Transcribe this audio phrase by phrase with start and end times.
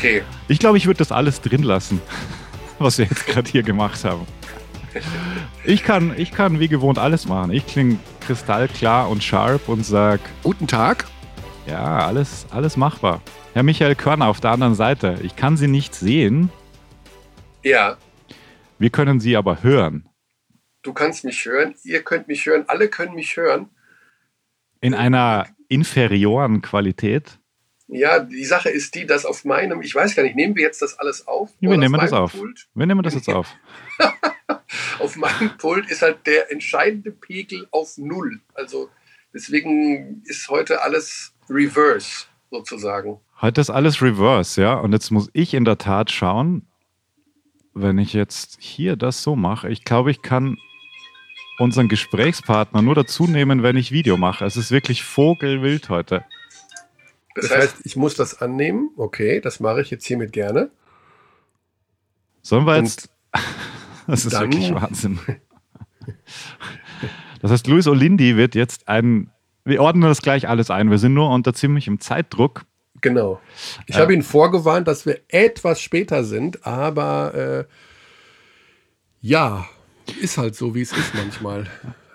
[0.00, 0.22] Okay.
[0.48, 2.00] Ich glaube, ich würde das alles drin lassen,
[2.78, 4.26] was wir jetzt gerade hier gemacht haben.
[5.64, 7.52] Ich kann, ich kann wie gewohnt alles machen.
[7.52, 11.04] Ich klinge kristallklar und sharp und sag, Guten Tag.
[11.66, 13.20] ja, alles, alles machbar.
[13.52, 15.18] Herr Michael Körner auf der anderen Seite.
[15.22, 16.50] Ich kann Sie nicht sehen,
[17.62, 17.98] Ja,
[18.78, 20.08] wir können Sie aber hören.
[20.82, 21.74] du kannst mich hören.
[21.84, 22.64] Ihr könnt mich hören.
[22.68, 23.68] Alle können mich hören.
[24.80, 27.38] In einer inferioren Qualität.
[27.92, 30.80] Ja, die Sache ist die, dass auf meinem, ich weiß gar nicht, nehmen wir jetzt
[30.80, 31.50] das alles auf?
[31.60, 32.32] Ja, wir nehmen das auf.
[32.32, 32.68] Pult?
[32.74, 33.48] Wir nehmen das jetzt auf.
[35.00, 38.40] Auf meinem Pult ist halt der entscheidende Pegel auf Null.
[38.54, 38.90] Also
[39.34, 43.18] deswegen ist heute alles reverse sozusagen.
[43.40, 44.74] Heute ist alles reverse, ja.
[44.74, 46.66] Und jetzt muss ich in der Tat schauen,
[47.74, 49.70] wenn ich jetzt hier das so mache.
[49.70, 50.58] Ich glaube, ich kann
[51.58, 54.44] unseren Gesprächspartner nur dazu nehmen, wenn ich Video mache.
[54.44, 56.24] Es ist wirklich vogelwild heute.
[57.34, 58.90] Das, heißt, ich muss das annehmen.
[58.96, 60.70] Okay, das mache ich jetzt hiermit gerne.
[62.42, 63.08] Sollen wir Und jetzt.
[64.06, 65.20] Das ist dann- wirklich Wahnsinn.
[67.40, 69.30] Das heißt, Luis Olindi wird jetzt ein.
[69.64, 70.90] Wir ordnen das gleich alles ein.
[70.90, 72.64] Wir sind nur unter ziemlichem Zeitdruck.
[73.02, 73.40] Genau.
[73.86, 74.02] Ich Ja.
[74.02, 77.64] habe ihn vorgewarnt, dass wir etwas später sind, aber äh,
[79.20, 79.66] ja,
[80.20, 81.66] ist halt so, wie es ist manchmal.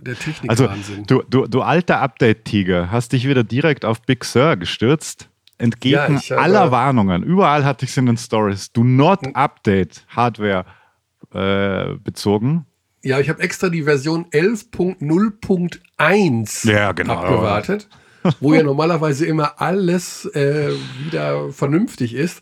[0.05, 0.15] Der
[0.47, 1.05] Also, Technikwahnsinn.
[1.07, 5.29] du, du, du alter Update-Tiger, hast dich wieder direkt auf Big Sur gestürzt.
[5.57, 7.23] Entgegen Ja, aller Warnungen.
[7.23, 8.71] Überall hatte ich es in den Stories.
[8.73, 10.65] Do not update Hardware
[11.33, 12.65] äh, bezogen.
[13.03, 17.13] ja, ich habe extra die Version 11.0.1 Ja, genau.
[17.13, 17.87] abgewartet,
[18.39, 20.71] wo ja normalerweise immer alles äh,
[21.05, 22.41] wieder vernünftig ist.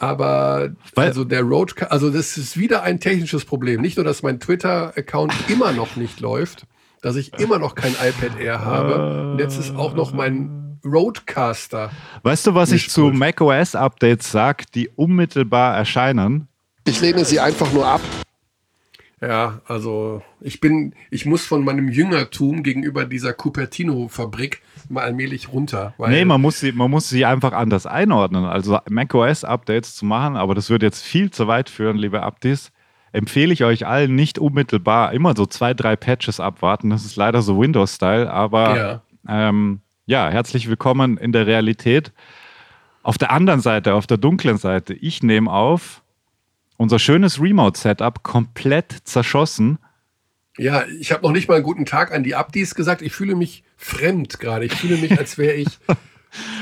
[0.00, 3.80] Aber Weil- also der Road, also das ist wieder ein technisches Problem.
[3.82, 6.66] Nicht nur, dass mein Twitter-Account immer noch nicht läuft,
[7.02, 9.32] dass ich immer noch kein iPad Air habe.
[9.32, 11.90] Und jetzt ist auch noch mein Roadcaster.
[12.22, 13.14] Weißt du, was ich Nicht zu gut.
[13.14, 16.48] macOS-Updates sage, die unmittelbar erscheinen?
[16.86, 18.00] Ich lehne sie einfach nur ab.
[19.22, 25.92] Ja, also ich bin, ich muss von meinem Jüngertum gegenüber dieser Cupertino-Fabrik mal allmählich runter.
[25.98, 28.46] Weil Nee, man muss, sie, man muss sie einfach anders einordnen.
[28.46, 32.72] Also macOS-Updates zu machen, aber das würde jetzt viel zu weit führen, liebe Updates.
[33.12, 36.88] Empfehle ich euch allen nicht unmittelbar immer so zwei, drei Patches abwarten.
[36.88, 39.02] Das ist leider so Windows-Style, aber Ja.
[39.28, 42.12] ähm, ja, herzlich willkommen in der Realität.
[43.02, 46.02] Auf der anderen Seite, auf der dunklen Seite, ich nehme auf
[46.80, 49.78] unser schönes Remote-Setup komplett zerschossen.
[50.56, 53.02] Ja, ich habe noch nicht mal einen guten Tag an die Abdis gesagt.
[53.02, 54.64] Ich fühle mich fremd gerade.
[54.64, 55.68] Ich fühle mich, als wäre ich.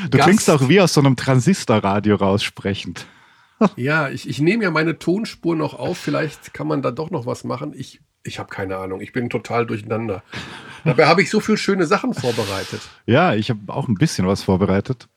[0.09, 0.25] Du Gast.
[0.27, 3.07] klingst auch wie aus so einem Transistorradio raussprechend.
[3.77, 5.99] Ja, ich, ich nehme ja meine Tonspur noch auf.
[5.99, 7.75] Vielleicht kann man da doch noch was machen.
[7.77, 9.01] Ich, ich habe keine Ahnung.
[9.01, 10.23] Ich bin total durcheinander.
[10.85, 12.81] Dabei habe ich so viele schöne Sachen vorbereitet.
[13.05, 15.09] Ja, ich habe auch ein bisschen was vorbereitet.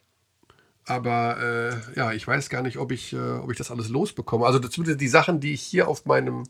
[0.86, 4.46] Aber äh, ja, ich weiß gar nicht, ob ich, äh, ob ich das alles losbekomme.
[4.46, 6.44] Also zumindest die Sachen, die ich hier auf meinem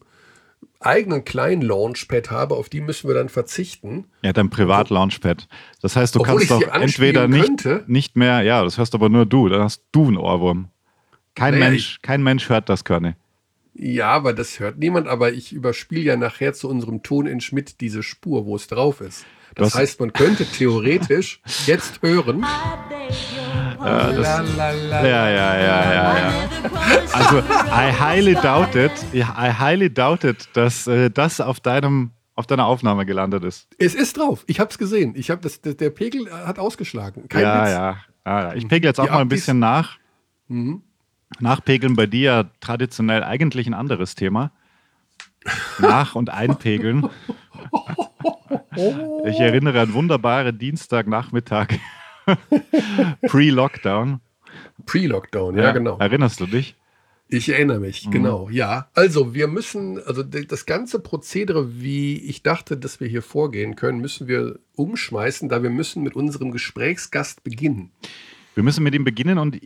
[0.80, 4.06] eigenen kleinen Launchpad habe, auf die müssen wir dann verzichten.
[4.22, 5.48] Ja, dein Privat-Launchpad.
[5.82, 7.84] Das heißt, du Obwohl kannst doch entweder nicht, könnte.
[7.88, 10.70] nicht mehr, ja, das hörst aber nur du, dann hast du einen Ohrwurm.
[11.36, 13.16] Kein, Naja, Mensch, kein Mensch hört das, Körne.
[13.74, 15.08] Ja, aber das hört niemand.
[15.08, 19.02] Aber ich überspiele ja nachher zu unserem Ton in Schmidt diese Spur, wo es drauf
[19.02, 19.26] ist.
[19.56, 22.46] Das Das- heißt, man könnte theoretisch jetzt hören.
[23.84, 24.12] Ja,
[25.02, 26.34] ja, ja, ja, ja.
[27.14, 32.12] Also, I highly doubt it, ja, I highly doubt it, dass äh, das auf deinem,
[32.36, 33.68] auf deiner Aufnahme gelandet ist.
[33.78, 34.44] Es ist drauf.
[34.48, 35.14] Ich habe es gesehen.
[35.16, 37.28] Ich habe das, der, der Pegel hat ausgeschlagen.
[37.28, 37.72] Kein ja, Witz.
[37.72, 38.54] ja, ja, ja.
[38.54, 39.98] Ich pegel jetzt auch Die mal ein bisschen nach.
[40.48, 40.84] Mhm.
[41.40, 44.52] Nachpegeln bei dir ja traditionell eigentlich ein anderes Thema.
[45.80, 47.10] Nach- und einpegeln.
[49.26, 51.68] Ich erinnere an wunderbare Dienstagnachmittag.
[53.28, 54.20] Pre-Lockdown.
[54.86, 55.98] Pre-Lockdown, ja, genau.
[55.98, 56.76] Erinnerst du dich?
[57.34, 58.12] Ich erinnere mich, Mhm.
[58.12, 58.50] genau.
[58.50, 63.76] Ja, also wir müssen, also das ganze Prozedere, wie ich dachte, dass wir hier vorgehen
[63.76, 67.92] können, müssen wir umschmeißen, da wir müssen mit unserem Gesprächsgast beginnen.
[68.56, 69.58] Wir müssen mit ihm beginnen und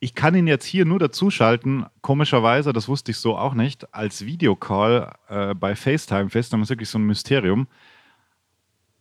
[0.00, 1.86] ich kann ihn jetzt hier nur dazuschalten.
[2.00, 6.52] Komischerweise, das wusste ich so auch nicht, als Videocall äh, bei FaceTime fest.
[6.52, 7.68] Das ist wirklich so ein Mysterium.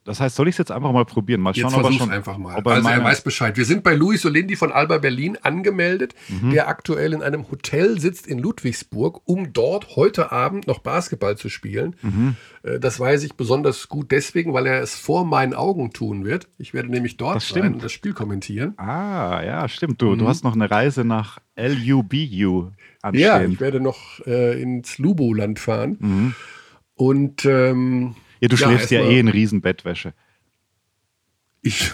[0.05, 1.39] Das heißt, soll ich es jetzt einfach mal probieren?
[1.39, 2.11] Mal schauen, Jetzt ob er schon.
[2.11, 2.57] einfach mal.
[2.57, 3.55] Er also er weiß Bescheid.
[3.55, 6.51] Wir sind bei Luis Olindi von Alba Berlin angemeldet, Mhm.
[6.51, 11.47] der aktuell in einem Hotel sitzt in Ludwigsburg, um dort heute Abend noch Basketball zu
[11.49, 11.95] spielen.
[12.01, 12.35] Mhm.
[12.63, 16.47] Äh, Das weiß ich besonders gut deswegen, weil er es vor meinen Augen tun wird.
[16.57, 18.73] Ich werde nämlich dort Das sein und das Spiel kommentieren.
[18.77, 20.01] Ah, ja, stimmt.
[20.01, 20.19] Du, Mhm.
[20.19, 22.71] du hast noch eine Reise nach LUBU
[23.01, 23.21] anstehen.
[23.23, 25.97] Ja, ich werde noch äh, ins Lubo-Land fahren.
[25.99, 26.35] Mhm.
[26.95, 30.13] Und ähm, ja, du Ja, schläfst ja, eh in Riesenbettwäsche.
[31.61, 31.91] ich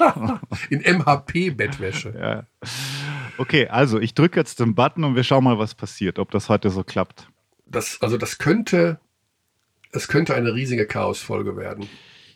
[0.70, 2.14] in MHP-Bettwäsche.
[2.18, 2.46] Ja.
[3.38, 6.48] Okay, also ich drücke jetzt den Button und wir schauen mal, was passiert, ob das
[6.48, 7.28] heute so klappt.
[7.66, 9.00] Das, also das könnte,
[9.92, 11.88] es könnte eine riesige Chaosfolge werden.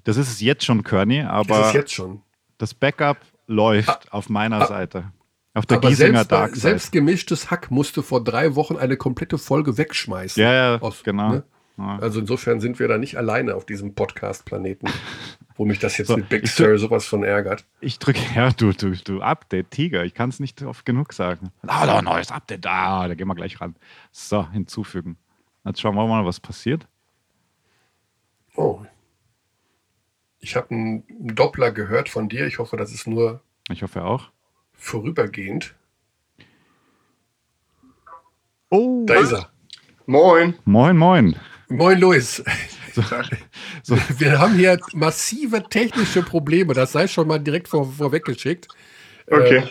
[0.04, 2.22] Das ist es jetzt schon, Körny, Das aber ist jetzt schon.
[2.58, 5.12] das Backup läuft auf meiner ah, Seite.
[5.54, 9.78] Auf der Giesinger selbst, Dark selbst gemischtes Hack musste vor drei Wochen eine komplette Folge
[9.78, 10.42] wegschmeißen.
[10.42, 11.32] Ja, ja, Aus- genau.
[11.32, 11.44] ne?
[11.78, 11.98] Ja.
[11.98, 14.88] Also insofern sind wir da nicht alleine auf diesem Podcast-Planeten,
[15.56, 17.64] wo mich das jetzt So, mit Big Sur sowas von ärgert.
[17.80, 20.04] Ich drücke, ja, du, du, du, Update, Tiger.
[20.04, 21.50] Ich kann es nicht oft genug sagen.
[21.66, 23.74] Ah, da, neues Update, da, da gehen wir gleich ran.
[24.12, 25.16] So, hinzufügen.
[25.64, 26.86] Jetzt schauen wir mal, was passiert.
[28.56, 28.82] Oh.
[30.40, 32.46] Ich habe einen Doppler gehört von dir.
[32.46, 34.30] Ich hoffe, das ist nur Ich hoffe auch.
[34.72, 35.74] vorübergehend.
[38.70, 39.50] Oh, Da ist er.
[40.06, 40.54] Moin.
[40.64, 41.36] moin, moin.
[41.70, 42.42] Moin, Luis.
[42.94, 43.02] So,
[43.82, 46.74] so, Wir haben hier massive technische Probleme.
[46.74, 48.68] Das sei schon mal direkt vor, vorweggeschickt.
[49.30, 49.58] Okay.
[49.58, 49.62] Äh,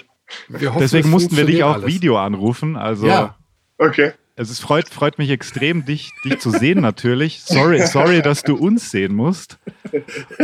[0.47, 1.87] wir hoffen, deswegen es mussten wir dich auch alles.
[1.87, 2.75] Video anrufen.
[2.77, 3.35] Also, Ja,
[3.77, 4.13] Okay.
[4.35, 7.41] es ist, freut, freut mich extrem, dich, dich zu sehen natürlich.
[7.41, 9.57] Sorry, sorry, dass du uns sehen musst.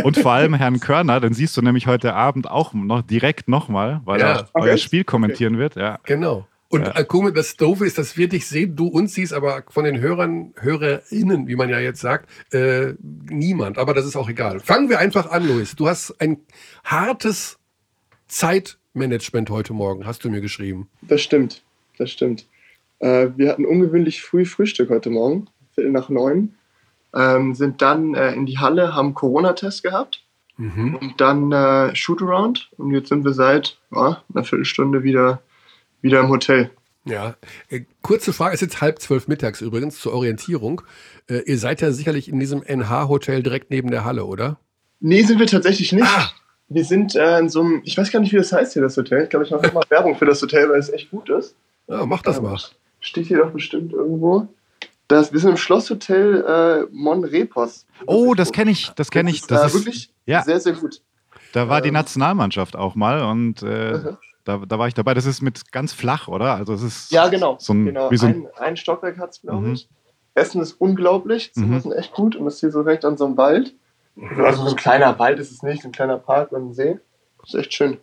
[0.04, 4.02] Und vor allem Herrn Körner, den siehst du nämlich heute Abend auch noch direkt nochmal,
[4.06, 4.28] weil Ja.
[4.34, 4.78] er euer Okay.
[4.80, 5.76] Spiel kommentieren wird.
[5.76, 6.00] Ja.
[6.04, 6.48] genau.
[6.76, 6.96] Und Ja.
[6.96, 10.00] äh, komisch, das Doofe ist, dass wir dich sehen, du uns siehst, aber von den
[10.00, 13.78] Hörern, HörerInnen, wie man ja jetzt sagt, äh, niemand.
[13.78, 14.60] Aber das ist auch egal.
[14.60, 15.76] Fangen wir einfach an, Luis.
[15.76, 16.38] Du hast ein
[16.84, 17.58] hartes
[18.28, 20.90] Zeitmanagement heute Morgen, hast du mir geschrieben.
[21.02, 21.64] Das stimmt.
[21.98, 22.46] Das stimmt.
[23.00, 26.56] Äh, wir hatten ungewöhnlich früh Frühstück heute Morgen, Viertel nach neun.
[27.14, 30.22] Ähm, sind dann äh, in die Halle, haben Corona-Test gehabt
[30.58, 30.96] Mhm.
[30.96, 32.70] und dann äh, Shootaround.
[32.78, 35.42] Und jetzt sind wir seit ja, einer Viertelstunde wieder,
[36.06, 36.70] wieder im Hotel.
[37.04, 37.36] Ja,
[37.70, 40.82] äh, kurze Frage, es ist jetzt halb zwölf mittags übrigens zur Orientierung.
[41.30, 44.58] Äh, ihr seid ja sicherlich in diesem NH-Hotel direkt neben der Halle, oder?
[45.00, 46.08] Nee, sind wir tatsächlich nicht.
[46.08, 46.32] Ah.
[46.68, 48.98] Wir sind äh, in so einem, ich weiß gar nicht, wie das heißt hier, das
[48.98, 49.24] Hotel.
[49.24, 51.56] Ich glaube, ich mache mal Werbung für das Hotel, weil es echt gut ist.
[51.88, 52.58] Ja, mach das mal.
[53.00, 54.48] Steht hier doch bestimmt irgendwo.
[55.08, 57.86] Das, wir sind im Schlosshotel äh, Monrepos.
[58.08, 59.42] Oh, das kenne ich, das kenne ich.
[59.42, 60.42] ist, Das äh, ist, wirklich ja.
[60.44, 61.02] sehr, sehr gut.
[61.54, 61.94] Da war die Ähm.
[61.94, 64.16] Nationalmannschaft auch mal und äh.
[64.46, 65.14] Da, da war ich dabei.
[65.14, 66.56] Das ist mit ganz flach, oder?
[66.56, 67.58] Also es ist Ja, genau.
[67.60, 68.10] so ein, genau.
[68.12, 69.74] wie so ein, ein, ein Stockwerk hat es, glaube Mhm.
[69.74, 69.90] ich.
[70.34, 71.54] Essen ist unglaublich.
[71.54, 71.82] Zimmer Mhm.
[71.82, 73.76] sind echt gut und das ist hier so direkt an so einem Wald.
[74.38, 77.00] Also so ein kleiner Wald ist es nicht, ein kleiner Park und ein See.
[77.42, 77.98] Das ist echt schön.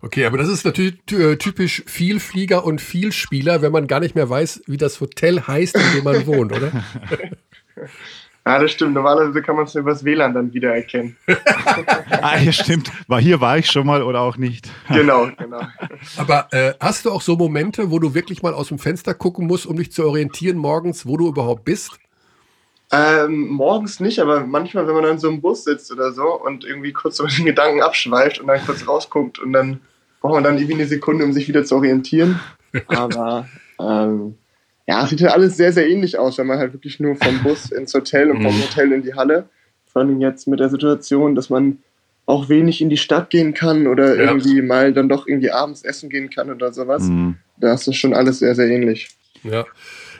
[0.00, 4.28] Okay, aber das ist natürlich äh, typisch Vielflieger und Vielspieler, wenn man gar nicht mehr
[4.30, 6.72] weiß, wie das Hotel heißt, in dem man wohnt, oder?
[8.48, 8.94] Ja, das stimmt.
[8.94, 11.18] Normalerweise kann man es übers WLAN dann wiedererkennen.
[12.22, 12.90] ah, ja, stimmt.
[13.06, 14.70] War hier war ich schon mal oder auch nicht.
[14.88, 15.60] genau, genau.
[16.16, 19.46] Aber äh, hast du auch so Momente, wo du wirklich mal aus dem Fenster gucken
[19.46, 21.98] musst, um dich zu orientieren morgens, wo du überhaupt bist?
[22.90, 26.64] Ähm, morgens nicht, aber manchmal, wenn man dann so im Bus sitzt oder so und
[26.64, 29.80] irgendwie kurz so den Gedanken abschweift und dann kurz rausguckt und dann
[30.22, 32.40] braucht man dann irgendwie eine Sekunde, um sich wieder zu orientieren.
[32.86, 33.46] Aber
[33.78, 34.38] ähm,
[34.88, 37.38] ja, es sieht ja alles sehr, sehr ähnlich aus, wenn man halt wirklich nur vom
[37.44, 38.62] Bus ins Hotel und vom Mhm.
[38.62, 39.48] Hotel in die Halle.
[39.86, 41.78] Vor allem jetzt mit der Situation, dass man
[42.26, 44.22] auch wenig in die Stadt gehen kann oder Ja.
[44.30, 47.04] irgendwie mal dann doch irgendwie abends essen gehen kann oder sowas.
[47.04, 47.36] Mhm.
[47.58, 49.08] Da ist das schon alles sehr, sehr ähnlich.
[49.44, 49.64] Ja.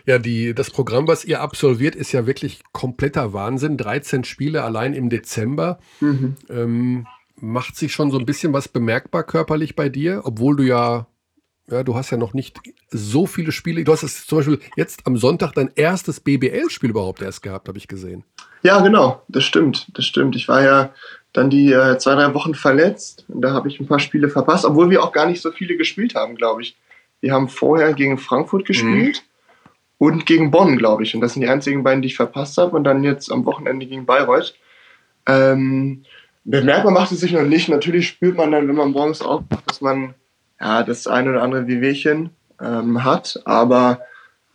[0.06, 3.76] Ja, die, das Programm, was ihr absolviert, ist ja wirklich kompletter Wahnsinn.
[3.76, 5.78] 13 Spiele allein im Dezember.
[6.00, 6.36] Mhm.
[6.48, 7.06] Ähm,
[7.40, 11.06] macht sich schon so ein bisschen was bemerkbar körperlich bei dir, obwohl du ja,
[11.70, 12.58] ja, du hast ja noch nicht
[12.90, 13.84] so viele Spiele.
[13.84, 17.78] Du hast es zum Beispiel jetzt am Sonntag dein erstes BBL-Spiel überhaupt erst gehabt, habe
[17.78, 18.24] ich gesehen.
[18.62, 20.34] Ja, genau, das stimmt, das stimmt.
[20.34, 20.90] Ich war ja
[21.32, 24.64] dann die äh, zwei, drei Wochen verletzt und da habe ich ein paar Spiele verpasst,
[24.64, 26.76] obwohl wir auch gar nicht so viele gespielt haben, glaube ich.
[27.20, 29.24] Wir haben vorher gegen Frankfurt gespielt
[29.98, 31.14] und gegen Bonn, glaube ich.
[31.14, 33.86] Und das sind die einzigen beiden, die ich verpasst habe und dann jetzt am Wochenende
[33.86, 34.54] gegen Bayreuth.
[35.26, 36.04] Ähm,
[36.44, 37.68] bemerkbar macht es sich noch nicht.
[37.68, 40.14] Natürlich spürt man dann, wenn man morgens aufwacht, dass man
[40.60, 44.00] ja, das eine oder andere Wehwehchen ähm, hat, aber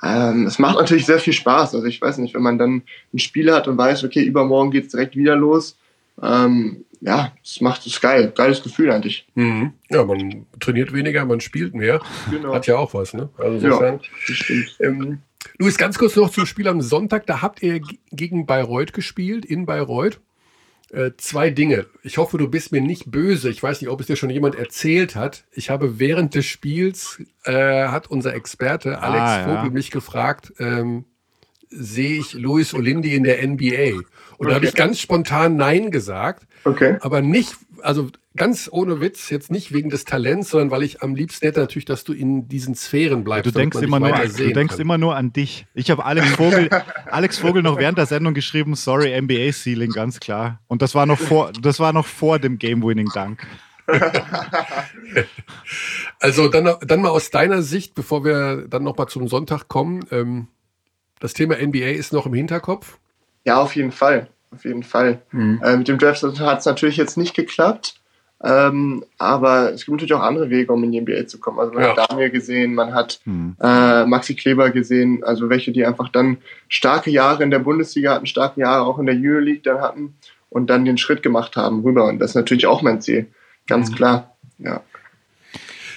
[0.03, 1.75] ähm, es macht natürlich sehr viel Spaß.
[1.75, 2.81] Also ich weiß nicht, wenn man dann
[3.13, 5.77] ein Spiel hat und weiß, okay, übermorgen geht es direkt wieder los.
[6.21, 8.31] Ähm, ja, es macht es geil.
[8.35, 9.25] Geiles Gefühl eigentlich.
[9.35, 12.01] Ja, man trainiert weniger, man spielt mehr.
[12.29, 12.53] Genau.
[12.53, 13.29] Hat ja auch was, ne?
[13.37, 13.73] Also Ja.
[13.73, 13.99] insofern.
[14.27, 14.77] Das stimmt.
[14.79, 15.19] Ähm,
[15.57, 17.25] Luis, ganz kurz noch zum Spiel am Sonntag.
[17.25, 17.81] Da habt ihr
[18.11, 20.19] gegen Bayreuth gespielt, in Bayreuth.
[20.93, 21.87] Äh, zwei Dinge.
[22.03, 23.49] Ich hoffe, du bist mir nicht böse.
[23.49, 25.43] Ich weiß nicht, ob es dir schon jemand erzählt hat.
[25.51, 29.55] Ich habe während des Spiels, äh, hat unser Experte Alex Ah, ja.
[29.57, 31.05] Vogel mich gefragt, ähm,
[31.69, 34.01] sehe ich Luis Olindi in der NBA?
[34.37, 34.67] Und da habe Okay.
[34.67, 36.45] ich ganz spontan Nein gesagt.
[36.63, 36.97] Okay.
[37.01, 41.15] Aber nicht, also ganz ohne Witz, jetzt nicht wegen des Talents, sondern weil ich am
[41.15, 43.45] liebsten hätte natürlich, dass du in diesen Sphären bleibst.
[43.45, 44.81] Du denkst, immer nur, weiter du denkst kann.
[44.81, 45.67] immer nur an dich.
[45.73, 46.69] Ich habe Alex Vogel,
[47.05, 50.59] Alex Vogel noch während der Sendung geschrieben, sorry, NBA-Ceiling, ganz klar.
[50.67, 53.45] Und das war noch vor, das war noch vor dem Game-Winning-Dank.
[56.19, 60.47] also dann, dann mal aus deiner Sicht, bevor wir dann nochmal zum Sonntag kommen, ähm,
[61.19, 62.97] das Thema NBA ist noch im Hinterkopf?
[63.45, 64.29] Ja, auf jeden Fall.
[64.51, 65.21] Auf jeden Fall.
[65.31, 65.61] Mhm.
[65.63, 68.01] Äh, mit dem Draft hat es natürlich jetzt nicht geklappt.
[68.45, 71.59] Ähm, aber es gibt natürlich auch andere Wege, um in die NBA zu kommen.
[71.59, 71.95] Also man ja.
[71.95, 73.55] hat Daniel gesehen, man hat mhm.
[73.61, 78.25] äh, Maxi Kleber gesehen, also welche, die einfach dann starke Jahre in der Bundesliga hatten,
[78.25, 80.15] starke Jahre auch in der Euroleague dann hatten
[80.49, 82.05] und dann den Schritt gemacht haben rüber.
[82.05, 83.27] Und das ist natürlich auch mein Ziel.
[83.65, 83.95] Ganz mhm.
[83.95, 84.35] klar.
[84.57, 84.81] Ja.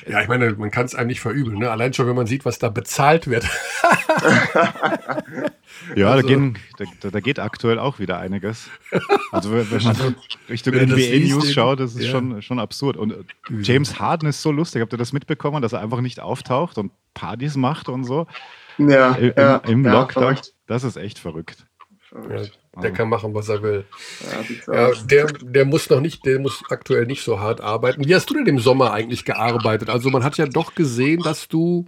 [0.09, 1.59] Ja, ich meine, man kann es einem nicht verübeln.
[1.59, 1.71] Ne?
[1.71, 3.45] Allein schon, wenn man sieht, was da bezahlt wird.
[5.97, 6.57] ja, also, da, gehen,
[7.01, 8.71] da, da, geht aktuell auch wieder einiges.
[9.33, 10.15] Also wenn man also,
[10.49, 12.11] Richtung NBA-News schaut, das ist ja.
[12.11, 12.97] schon, schon absurd.
[12.97, 13.25] Und äh,
[13.63, 14.81] James Harden ist so lustig.
[14.81, 18.29] Habt ihr das mitbekommen, dass er einfach nicht auftaucht und Partys macht und so?
[18.79, 20.37] Ja, Im, ja, im Lockdown.
[20.37, 21.67] Ja, das ist echt verrückt.
[22.09, 22.57] verrückt.
[22.83, 23.85] Der kann machen, was er will.
[24.67, 28.05] Ja, der, der muss noch nicht, der muss aktuell nicht so hart arbeiten.
[28.05, 29.89] Wie hast du denn im Sommer eigentlich gearbeitet?
[29.89, 31.87] Also man hat ja doch gesehen, dass du,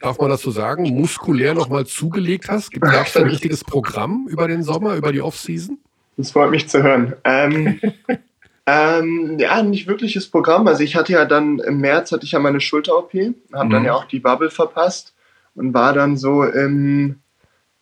[0.00, 2.72] darf man das so sagen, muskulär nochmal zugelegt hast.
[2.72, 5.78] Gab es da ein richtiges Programm über den Sommer, über die Offseason?
[6.16, 7.14] Das freut mich zu hören.
[7.22, 7.80] Ähm,
[8.66, 10.66] ähm, ja, nicht wirkliches Programm.
[10.66, 13.12] Also ich hatte ja dann im März hatte ich ja meine Schulter-OP,
[13.52, 13.70] habe mhm.
[13.70, 15.14] dann ja auch die Bubble verpasst
[15.54, 17.21] und war dann so im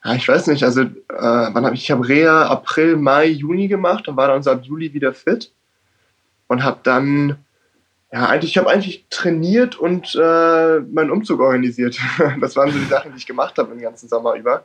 [0.05, 3.69] ja, ich weiß nicht, also äh, wann habe ich, ich habe Reha April, Mai, Juni
[3.69, 5.53] gemacht und war dann so ab Juli wieder fit
[6.47, 7.37] und habe dann,
[8.11, 11.99] ja, eigentlich, ich habe eigentlich trainiert und äh, meinen Umzug organisiert.
[12.41, 14.65] das waren so die Sachen, die ich gemacht habe den ganzen Sommer über.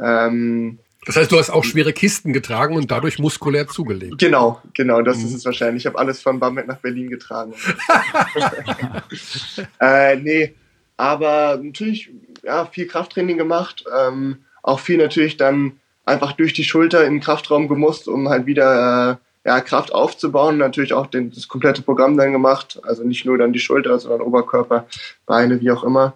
[0.00, 4.18] Ähm, das heißt, du hast auch schwere Kisten getragen und dadurch muskulär zugelegt.
[4.18, 5.26] Genau, genau, das mhm.
[5.26, 5.82] ist es wahrscheinlich.
[5.82, 7.54] Ich habe alles von Bamberg nach Berlin getragen.
[9.80, 10.54] äh, nee,
[10.96, 12.10] aber natürlich
[12.42, 13.84] ja, viel Krafttraining gemacht.
[13.98, 15.72] Ähm, auch viel natürlich dann
[16.04, 20.58] einfach durch die Schulter den Kraftraum gemusst, um halt wieder äh, ja, Kraft aufzubauen.
[20.58, 22.80] Natürlich auch den, das komplette Programm dann gemacht.
[22.82, 24.86] Also nicht nur dann die Schulter, sondern Oberkörper,
[25.26, 26.14] Beine, wie auch immer.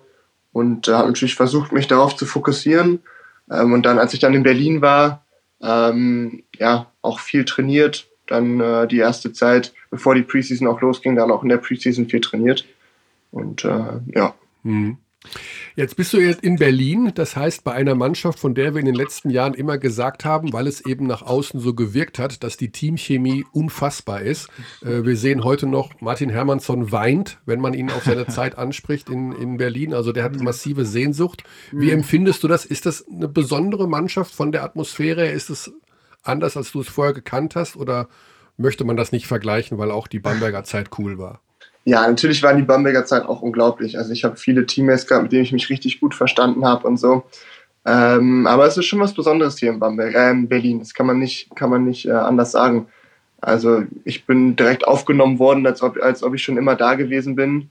[0.52, 3.00] Und äh, habe natürlich versucht, mich darauf zu fokussieren.
[3.50, 5.24] Ähm, und dann, als ich dann in Berlin war,
[5.62, 8.08] ähm, ja, auch viel trainiert.
[8.26, 12.08] Dann äh, die erste Zeit, bevor die Preseason auch losging, dann auch in der Preseason
[12.08, 12.64] viel trainiert.
[13.30, 14.34] Und äh, ja.
[14.62, 14.98] Mhm.
[15.76, 18.86] Jetzt bist du jetzt in Berlin, das heißt bei einer Mannschaft, von der wir in
[18.86, 22.56] den letzten Jahren immer gesagt haben, weil es eben nach außen so gewirkt hat, dass
[22.56, 24.48] die Teamchemie unfassbar ist.
[24.82, 29.08] Äh, wir sehen heute noch, Martin Hermansson weint, wenn man ihn auf seine Zeit anspricht
[29.08, 29.94] in, in Berlin.
[29.94, 31.42] Also der hat massive Sehnsucht.
[31.72, 31.98] Wie mhm.
[31.98, 32.64] empfindest du das?
[32.64, 35.26] Ist das eine besondere Mannschaft von der Atmosphäre?
[35.26, 35.72] Ist es
[36.22, 37.76] anders, als du es vorher gekannt hast?
[37.76, 38.08] Oder
[38.56, 41.40] möchte man das nicht vergleichen, weil auch die Bamberger Zeit cool war?
[41.84, 43.98] Ja, natürlich war die Bamberger Zeit auch unglaublich.
[43.98, 46.96] Also ich habe viele Teammates gehabt, mit denen ich mich richtig gut verstanden habe und
[46.96, 47.24] so.
[47.84, 50.78] Ähm, aber es ist schon was Besonderes hier in Bamberg, äh, in Berlin.
[50.78, 52.86] Das kann man nicht, kann man nicht äh, anders sagen.
[53.40, 57.36] Also ich bin direkt aufgenommen worden, als ob, als ob ich schon immer da gewesen
[57.36, 57.68] bin.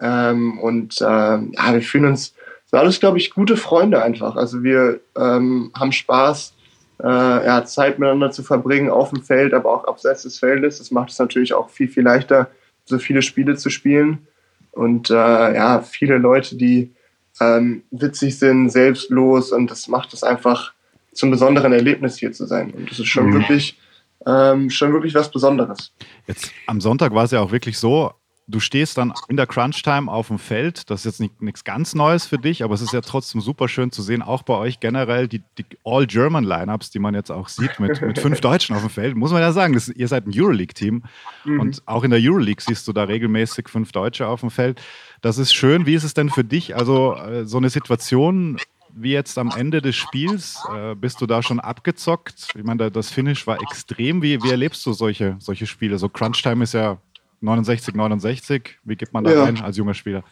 [0.00, 4.36] Ähm, und äh, ja, wir fühlen uns, sind alles, glaube ich, gute Freunde einfach.
[4.36, 6.54] Also wir ähm, haben Spaß,
[7.02, 10.78] äh, ja, Zeit miteinander zu verbringen auf dem Feld, aber auch abseits des Feldes.
[10.78, 12.48] Das macht es natürlich auch viel, viel leichter,
[12.84, 14.26] so viele Spiele zu spielen.
[14.72, 16.92] Und äh, ja, viele Leute, die
[17.40, 20.72] ähm, witzig sind, selbstlos und das macht es einfach
[21.12, 22.70] zum besonderen Erlebnis hier zu sein.
[22.70, 23.34] Und das ist schon mhm.
[23.34, 23.78] wirklich,
[24.26, 25.92] ähm, schon wirklich was Besonderes.
[26.26, 28.12] Jetzt am Sonntag war es ja auch wirklich so,
[28.52, 30.88] du stehst dann in der Crunch-Time auf dem Feld.
[30.90, 33.90] Das ist jetzt nichts ganz Neues für dich, aber es ist ja trotzdem super schön
[33.90, 38.00] zu sehen, auch bei euch generell die, die All-German-Lineups, die man jetzt auch sieht, mit,
[38.00, 39.16] mit fünf Deutschen auf dem Feld.
[39.16, 41.02] Muss man ja sagen, das, ihr seid ein Euroleague-Team.
[41.44, 41.60] Mhm.
[41.60, 44.80] Und auch in der Euroleague siehst du da regelmäßig fünf Deutsche auf dem Feld.
[45.22, 45.86] Das ist schön.
[45.86, 46.76] Wie ist es denn für dich?
[46.76, 48.58] Also, äh, so eine Situation
[48.94, 50.62] wie jetzt am Ende des Spiels?
[50.74, 52.48] Äh, bist du da schon abgezockt?
[52.54, 54.22] Ich meine, das Finish war extrem.
[54.22, 55.98] Wie, wie erlebst du solche, solche Spiele?
[55.98, 56.98] So Crunch-Time ist ja
[57.42, 58.78] 69, 69.
[58.84, 59.44] Wie geht man da ja.
[59.44, 60.24] rein als junger Spieler?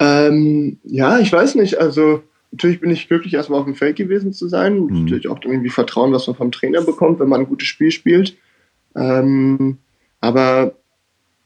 [0.00, 1.78] Ähm, ja, ich weiß nicht.
[1.78, 4.78] Also natürlich bin ich glücklich, erstmal auf dem Feld gewesen zu sein.
[4.78, 5.04] Mhm.
[5.04, 8.36] Natürlich auch irgendwie Vertrauen, was man vom Trainer bekommt, wenn man ein gutes Spiel spielt.
[8.96, 9.78] Ähm,
[10.20, 10.74] aber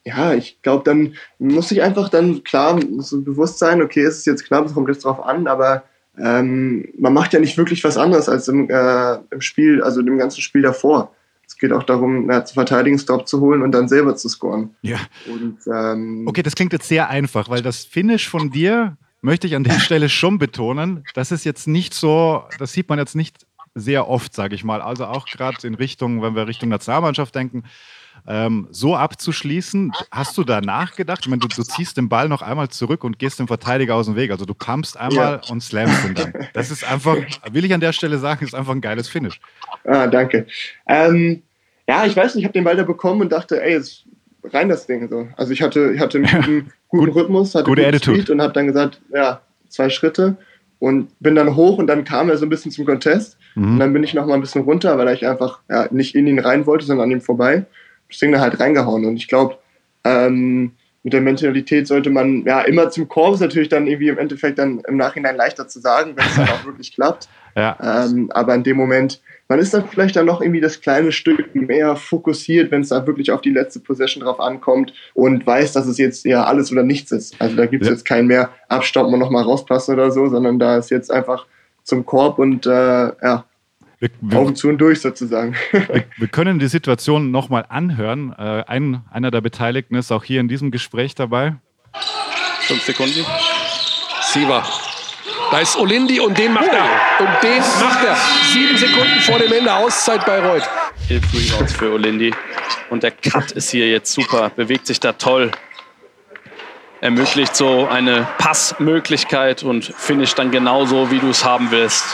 [0.05, 4.27] ja, ich glaube, dann muss ich einfach dann klar so bewusst sein, okay, es ist
[4.27, 5.83] jetzt klar, es kommt jetzt drauf an, aber
[6.19, 10.19] ähm, man macht ja nicht wirklich was anderes als im, äh, im Spiel, also dem
[10.19, 11.13] ganzen Spiel davor
[11.49, 14.77] es geht auch darum, ja, zu verteidigen, Stop zu holen und dann selber zu scoren.
[14.83, 14.99] Ja.
[15.27, 19.57] Und, ähm, okay, das klingt jetzt sehr einfach, weil das Finish von dir möchte ich
[19.57, 21.05] an der Stelle schon betonen.
[21.15, 24.83] Das ist jetzt nicht so, das sieht man jetzt nicht sehr oft, sage ich mal.
[24.83, 27.65] Also auch gerade in Richtung, wenn wir Richtung Nationalmannschaft denken,
[28.29, 29.93] ähm, so abzuschließen.
[30.11, 31.21] Hast du da nachgedacht?
[31.23, 34.07] Ich meine, du, du, ziehst den Ball noch einmal zurück und gehst dem Verteidiger aus
[34.07, 34.31] dem Weg.
[34.31, 35.51] Also du pumpst einmal ja.
[35.51, 36.35] und slamst ihn dann.
[36.53, 37.17] Das ist einfach,
[37.51, 39.41] will ich an der Stelle sagen, ist einfach ein geiles Finish.
[39.85, 40.47] Ah, danke.
[40.87, 41.43] Ähm,
[41.89, 44.05] ja, ich weiß nicht, ich habe den Ball da bekommen und dachte, ey, jetzt
[44.45, 45.09] rein das Ding.
[45.09, 45.27] So.
[45.37, 48.31] Also ich hatte, ich hatte einen guten, guten Rhythmus, hatte Gute Attitude.
[48.31, 50.37] Und habe dann gesagt, ja, zwei Schritte
[50.81, 53.39] und bin dann hoch und dann kam er so ein bisschen zum Contest.
[53.57, 53.79] Und Mhm.
[53.79, 56.39] dann bin ich noch mal ein bisschen runter, weil ich einfach ja, nicht in ihn
[56.39, 57.65] rein wollte, sondern an ihm vorbei.
[58.09, 59.05] Das Ding dann halt reingehauen.
[59.05, 59.59] Und ich glaube,
[60.05, 60.73] ähm,
[61.05, 64.59] mit der Mentalität sollte man ja immer zum Korb ist natürlich dann irgendwie im Endeffekt
[64.59, 67.29] dann im Nachhinein leichter zu sagen, wenn es dann auch wirklich klappt.
[67.57, 68.05] Ja.
[68.05, 71.57] Ähm, aber in dem Moment, man ist dann vielleicht dann noch irgendwie das kleine Stück
[71.57, 75.89] mehr fokussiert, wenn es da wirklich auf die letzte Possession drauf ankommt und weiß, dass
[75.89, 77.35] es jetzt ja alles oder nichts ist.
[77.41, 77.95] Also da gibt es Ja.
[77.95, 81.47] jetzt kein mehr abstoppen und nochmal rauspassen oder so, sondern da ist jetzt einfach
[81.83, 83.45] zum Korb und äh, ja,
[84.01, 85.57] Wir, wir, Augen zu und durch sozusagen.
[85.73, 88.33] wir, wir können die Situation nochmal anhören.
[88.33, 91.57] Äh, ein, einer der Beteiligten ist auch hier in diesem Gespräch dabei.
[92.61, 93.25] Fünf Sekunden.
[94.33, 94.63] Siva.
[95.51, 96.85] Da ist Olindi und den macht er.
[97.19, 98.17] Und den macht er.
[98.53, 100.63] Sieben Sekunden vor dem Ende Auszeit bei Reut.
[101.09, 102.33] Elf Rebounds für Olindi.
[102.91, 104.51] Und der Cut ist hier jetzt super.
[104.55, 105.51] Bewegt sich da toll.
[107.01, 112.05] Ermöglicht so eine Passmöglichkeit und finisht dann genauso, wie du es haben willst.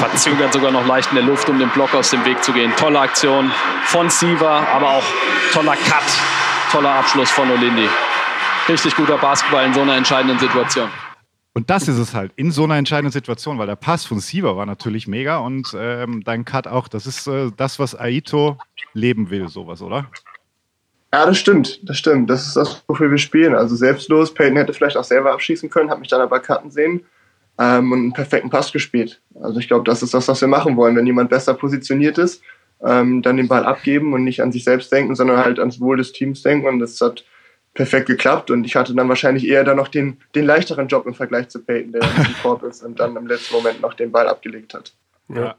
[0.00, 2.72] Verzögert sogar noch leicht in der Luft, um den Block aus dem Weg zu gehen.
[2.76, 3.50] Tolle Aktion
[3.84, 5.04] von Siva, aber auch
[5.52, 6.02] toller Cut.
[6.72, 7.86] Toller Abschluss von Olindi.
[8.66, 10.88] Richtig guter Basketball in so einer entscheidenden Situation.
[11.52, 14.56] Und das ist es halt in so einer entscheidenden Situation, weil der Pass von Siever
[14.56, 16.88] war natürlich mega und ähm, dein Cut auch.
[16.88, 18.56] Das ist äh, das, was Aito
[18.94, 20.06] leben will, sowas, oder?
[21.12, 22.30] Ja, das stimmt, das stimmt.
[22.30, 23.54] Das ist das, wofür wir spielen.
[23.54, 24.32] Also selbstlos.
[24.32, 27.04] Peyton hätte vielleicht auch selber abschießen können, hat mich dann aber cutten sehen
[27.60, 29.20] ähm, und einen perfekten Pass gespielt.
[29.40, 30.96] Also ich glaube, das ist das, was wir machen wollen.
[30.96, 32.42] Wenn jemand besser positioniert ist,
[32.82, 35.98] ähm, dann den Ball abgeben und nicht an sich selbst denken, sondern halt ans Wohl
[35.98, 36.66] des Teams denken.
[36.66, 37.24] Und das hat
[37.74, 38.50] perfekt geklappt.
[38.50, 41.62] Und ich hatte dann wahrscheinlich eher dann noch den, den leichteren Job im Vergleich zu
[41.62, 44.94] Peyton, der im Korb ist und dann im letzten Moment noch den Ball abgelegt hat.
[45.34, 45.56] Ja.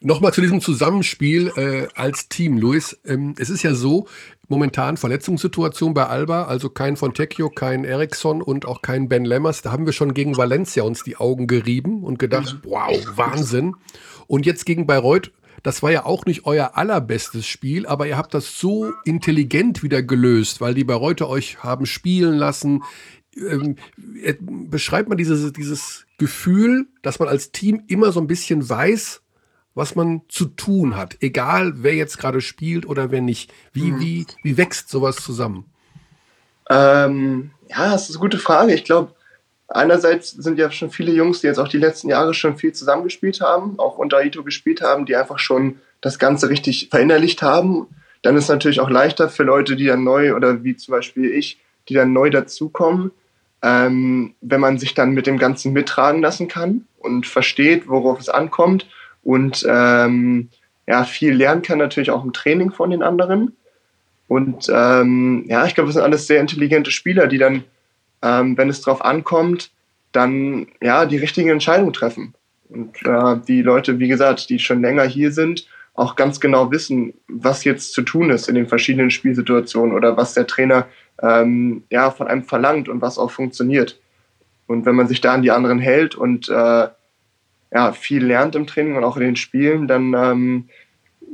[0.00, 2.98] Nochmal zu diesem Zusammenspiel äh, als Team, Luis.
[3.04, 4.06] Ähm, es ist ja so,
[4.48, 9.62] momentan Verletzungssituation bei Alba, also kein Fontecchio, kein Eriksson und auch kein Ben Lemmers.
[9.62, 13.74] Da haben wir schon gegen Valencia uns die Augen gerieben und gedacht, wow, Wahnsinn.
[14.26, 18.34] Und jetzt gegen Bayreuth, das war ja auch nicht euer allerbestes Spiel, aber ihr habt
[18.34, 22.84] das so intelligent wieder gelöst, weil die Bayreuther euch haben spielen lassen.
[23.36, 23.76] Ähm,
[24.22, 29.22] äh, beschreibt man dieses, dieses Gefühl, dass man als Team immer so ein bisschen weiß,
[29.74, 33.52] was man zu tun hat, egal wer jetzt gerade spielt oder wer nicht.
[33.72, 35.66] Wie, wie, wie wächst sowas zusammen?
[36.70, 38.72] Ähm, ja, das ist eine gute Frage.
[38.72, 39.12] Ich glaube,
[39.68, 43.42] einerseits sind ja schon viele Jungs, die jetzt auch die letzten Jahre schon viel zusammengespielt
[43.42, 47.86] haben, auch unter Ito gespielt haben, die einfach schon das Ganze richtig verinnerlicht haben.
[48.22, 51.30] Dann ist es natürlich auch leichter für Leute, die dann neu oder wie zum Beispiel
[51.30, 53.12] ich, die dann neu dazukommen,
[53.62, 58.28] ähm, wenn man sich dann mit dem Ganzen mittragen lassen kann und versteht, worauf es
[58.28, 58.86] ankommt
[59.22, 60.50] und ähm,
[60.86, 63.56] ja, viel lernen kann natürlich auch im Training von den anderen.
[64.28, 67.64] Und ähm, ja, ich glaube, das sind alles sehr intelligente Spieler, die dann,
[68.22, 69.70] ähm, wenn es drauf ankommt,
[70.12, 72.34] dann ja die richtigen Entscheidungen treffen.
[72.68, 77.14] Und äh, die Leute, wie gesagt, die schon länger hier sind, auch ganz genau wissen,
[77.28, 80.86] was jetzt zu tun ist in den verschiedenen Spielsituationen oder was der Trainer
[81.22, 84.00] ähm, ja von einem verlangt und was auch funktioniert.
[84.66, 86.88] Und wenn man sich da an die anderen hält und äh,
[87.72, 90.68] ja, viel lernt im Training und auch in den Spielen, dann ähm,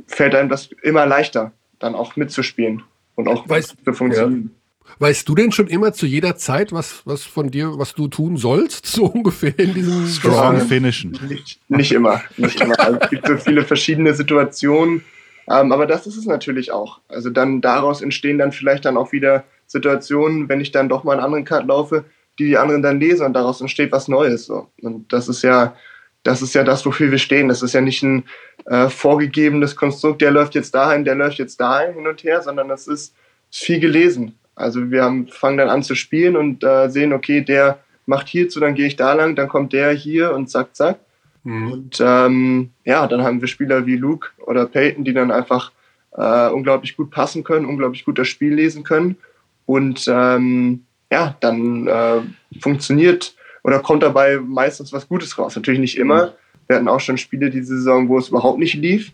[0.07, 2.83] fällt einem das immer leichter, dann auch mitzuspielen
[3.15, 4.51] und auch Weiß- zu funktionieren.
[4.99, 8.37] Weißt du denn schon immer zu jeder Zeit, was, was von dir, was du tun
[8.37, 10.65] sollst, so ungefähr in diesem Strong Ja.
[10.65, 11.17] finishen.
[11.27, 12.79] Nicht, nicht immer, nicht immer.
[12.79, 15.03] Also es gibt so viele verschiedene Situationen,
[15.49, 16.99] ähm, aber das ist es natürlich auch.
[17.07, 21.13] Also dann daraus entstehen dann vielleicht dann auch wieder Situationen, wenn ich dann doch mal
[21.13, 22.05] einen anderen Cut laufe,
[22.39, 24.45] die die anderen dann lesen und daraus entsteht was Neues.
[24.45, 24.67] So.
[24.81, 25.75] Und das ist ja,
[26.23, 27.49] das ist ja das, wofür wir stehen.
[27.49, 28.23] Das ist ja nicht ein
[28.65, 32.69] äh, vorgegebenes Konstrukt, der läuft jetzt dahin, der läuft jetzt dahin hin und her, sondern
[32.69, 33.13] das ist
[33.51, 34.35] viel gelesen.
[34.55, 38.59] Also wir haben, fangen dann an zu spielen und äh, sehen, okay, der macht hierzu,
[38.59, 40.99] dann gehe ich da lang, dann kommt der hier und zack, zack.
[41.43, 41.71] Mhm.
[41.71, 45.71] Und ähm, ja, dann haben wir Spieler wie Luke oder Peyton, die dann einfach
[46.11, 49.17] äh, unglaublich gut passen können, unglaublich gut das Spiel lesen können.
[49.65, 52.21] Und ähm, ja, dann äh,
[52.59, 55.55] funktioniert oder kommt dabei meistens was Gutes raus.
[55.55, 56.33] Natürlich nicht immer.
[56.67, 59.11] Wir hatten auch schon Spiele diese Saison, wo es überhaupt nicht lief.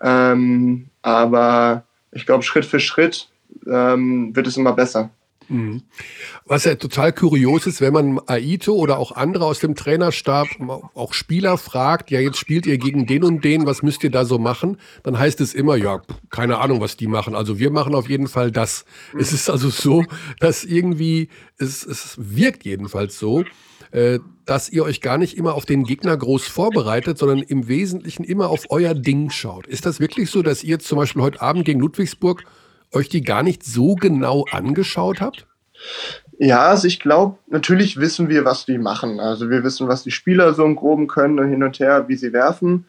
[0.00, 3.28] Ähm, aber ich glaube, Schritt für Schritt
[3.66, 5.10] ähm, wird es immer besser.
[5.48, 5.82] Mhm.
[6.46, 10.48] Was ja total kurios ist, wenn man Aito oder auch andere aus dem Trainerstab,
[10.94, 14.24] auch Spieler fragt, ja, jetzt spielt ihr gegen den und den, was müsst ihr da
[14.24, 14.78] so machen?
[15.02, 17.34] Dann heißt es immer, ja, keine Ahnung, was die machen.
[17.34, 18.84] Also wir machen auf jeden Fall das.
[19.18, 20.04] Es ist also so,
[20.40, 21.28] dass irgendwie,
[21.58, 23.44] es, es wirkt jedenfalls so.
[23.94, 28.24] äh, dass ihr euch gar nicht immer auf den Gegner groß vorbereitet, sondern im Wesentlichen
[28.24, 29.66] immer auf euer Ding schaut.
[29.66, 32.44] Ist das wirklich so, dass ihr zum Beispiel heute Abend gegen Ludwigsburg
[32.94, 35.46] euch die gar nicht so genau angeschaut habt?
[36.38, 39.20] Ja, also ich glaube, natürlich wissen wir, was die machen.
[39.20, 42.16] Also wir wissen, was die Spieler so im Groben können und hin und her, wie
[42.16, 42.86] sie werfen.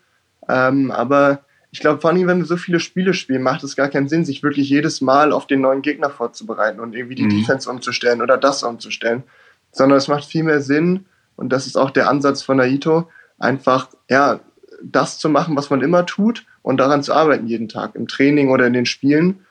[0.50, 1.42] Ähm, aber
[1.72, 4.26] ich glaube, vor allem, wenn wir so viele Spiele spielen, macht es gar keinen Sinn,
[4.26, 7.42] sich wirklich jedes Mal auf den neuen Gegner vorzubereiten und irgendwie die mhm.
[7.42, 9.24] Defense umzustellen oder das umzustellen.
[9.72, 13.90] Sondern es macht viel mehr Sinn, und das ist auch der Ansatz von Naito, einfach
[14.10, 14.40] ja,
[14.82, 18.50] das zu machen, was man immer tut und daran zu arbeiten jeden Tag, im Training
[18.50, 19.45] oder in den Spielen.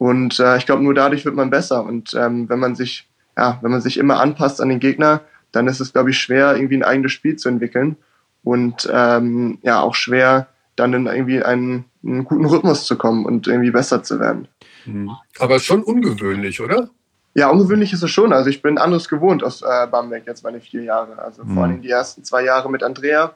[0.00, 1.84] Und äh, ich glaube, nur dadurch wird man besser.
[1.84, 3.06] Und ähm, wenn man sich
[3.40, 6.56] ja, wenn man sich immer anpasst an den Gegner, dann ist es, glaube ich, schwer,
[6.56, 7.96] irgendwie ein eigenes Spiel zu entwickeln
[8.44, 13.46] und ähm, ja, auch schwer, dann in irgendwie einen, einen, guten Rhythmus zu kommen und
[13.46, 14.48] irgendwie besser zu werden.
[14.84, 15.10] Mhm.
[15.38, 16.90] Aber schon ungewöhnlich, oder?
[17.34, 18.32] Ja, ungewöhnlich ist es schon.
[18.32, 21.18] Also ich bin anderes gewohnt aus äh, Bamberg jetzt meine vier Jahre.
[21.18, 21.54] Also mhm.
[21.54, 23.34] vor allem die ersten zwei Jahre mit Andrea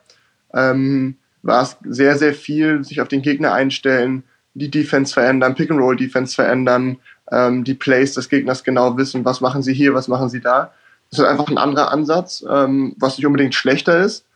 [0.52, 4.24] ähm, war es sehr, sehr viel, sich auf den Gegner einstellen,
[4.54, 6.98] die Defense verändern, Pick-and-Roll-Defense verändern,
[7.30, 10.72] ähm, die Plays des Gegners genau wissen, was machen sie hier, was machen sie da.
[11.10, 14.26] Das ist einfach ein anderer Ansatz, ähm, was nicht unbedingt schlechter ist,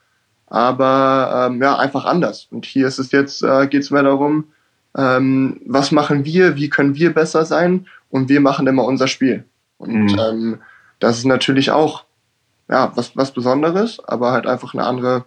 [0.48, 2.48] aber ähm, ja, einfach anders.
[2.50, 4.44] Und hier ist es jetzt, äh, geht es mehr darum,
[4.96, 9.44] ähm, was machen wir, wie können wir besser sein und wir machen immer unser Spiel.
[9.78, 10.18] Und mhm.
[10.18, 10.58] ähm,
[10.98, 12.04] das ist natürlich auch
[12.68, 15.24] ja, was, was Besonderes, aber halt einfach eine andere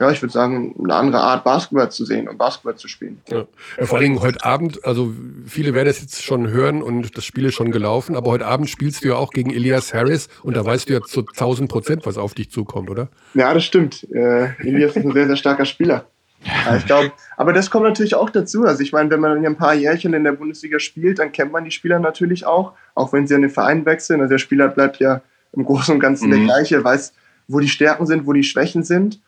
[0.00, 3.20] ja, ich würde sagen, eine andere Art Basketball zu sehen und Basketball zu spielen.
[3.28, 3.46] Ja.
[3.84, 5.12] Vor allem heute Abend, also
[5.46, 8.68] viele werden es jetzt schon hören und das Spiel ist schon gelaufen, aber heute Abend
[8.68, 12.06] spielst du ja auch gegen Elias Harris und da weißt du ja zu 1000 Prozent,
[12.06, 13.08] was auf dich zukommt, oder?
[13.34, 14.06] Ja, das stimmt.
[14.12, 16.06] Äh, Elias ist ein sehr, sehr starker Spieler.
[16.44, 18.64] Ja, ich glaube, aber das kommt natürlich auch dazu.
[18.64, 21.64] Also ich meine, wenn man ein paar Jährchen in der Bundesliga spielt, dann kennt man
[21.64, 24.20] die Spieler natürlich auch, auch wenn sie an den Verein wechseln.
[24.20, 26.32] Also der Spieler bleibt ja im Großen und Ganzen mhm.
[26.32, 27.14] der gleiche, weiß,
[27.48, 29.20] wo die Stärken sind, wo die Schwächen sind.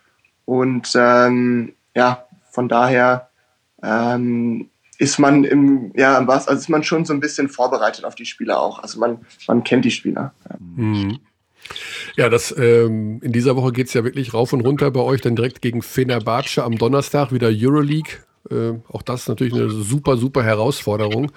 [0.46, 3.28] Und ähm, ja, von daher
[3.82, 8.14] ähm, ist man im, ja, was, also ist man schon so ein bisschen vorbereitet auf
[8.14, 8.78] die Spieler auch.
[8.78, 10.32] Also man, man kennt die Spieler.
[10.48, 10.56] Ja.
[10.59, 11.18] Mhm.
[12.16, 15.20] Ja, das, ähm, in dieser Woche geht es ja wirklich rauf und runter bei euch,
[15.20, 18.12] dann direkt gegen Fenerbahce am Donnerstag wieder Euroleague.
[18.50, 21.32] Äh, auch das ist natürlich eine super, super Herausforderung.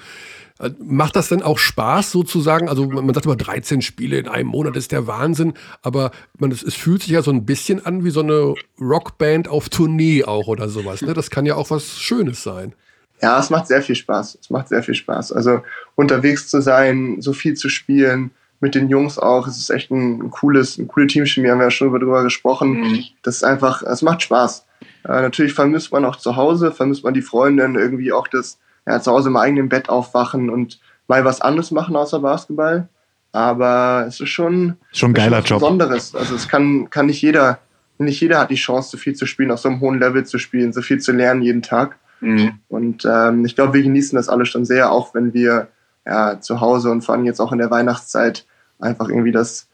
[0.79, 2.67] Macht das denn auch Spaß sozusagen?
[2.67, 6.63] Also man sagt immer 13 Spiele in einem Monat ist der Wahnsinn, aber man, es,
[6.63, 10.47] es fühlt sich ja so ein bisschen an wie so eine Rockband auf Tournee auch
[10.47, 11.01] oder sowas.
[11.01, 11.13] Ne?
[11.13, 12.73] Das kann ja auch was Schönes sein.
[13.21, 14.37] Ja, es macht sehr viel Spaß.
[14.41, 15.31] Es macht sehr viel Spaß.
[15.31, 15.61] Also
[15.95, 19.47] unterwegs zu sein, so viel zu spielen, mit den Jungs auch.
[19.47, 22.81] Es ist echt ein, cooles, ein coole Teamchemie, haben wir ja schon darüber gesprochen.
[22.81, 23.03] Mhm.
[23.23, 24.65] Das ist einfach, es macht Spaß.
[25.05, 28.99] Äh, natürlich vermisst man auch zu Hause, vermisst man die Freundin, irgendwie auch das, ja,
[29.01, 32.87] zu Hause im eigenen Bett aufwachen und mal was anderes machen außer Basketball.
[33.31, 35.59] Aber es ist schon, schon ein geiler Job.
[35.59, 36.15] Besonderes.
[36.15, 37.59] Also es kann, kann nicht jeder,
[37.97, 40.39] nicht jeder hat die Chance, so viel zu spielen, auf so einem hohen Level zu
[40.39, 41.97] spielen, so viel zu lernen jeden Tag.
[42.21, 42.59] Mhm.
[42.67, 45.67] Und ähm, ich glaube, wir genießen das alle schon sehr, auch wenn wir
[46.05, 48.45] ja, zu Hause und vor allem jetzt auch in der Weihnachtszeit
[48.79, 49.68] einfach irgendwie das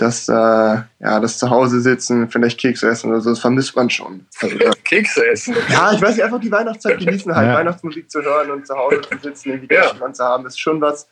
[0.00, 4.26] das, äh, ja, das Zuhause sitzen, vielleicht Kekse essen oder so, das vermisst man schon.
[4.40, 5.54] Also, Kekse essen?
[5.68, 7.54] Ja, ich weiß nicht, einfach die Weihnachtszeit genießen, halt ja.
[7.56, 10.12] Weihnachtsmusik zu hören und zu Hause zu sitzen, irgendwie ja.
[10.12, 11.08] Zu haben, ist schon was,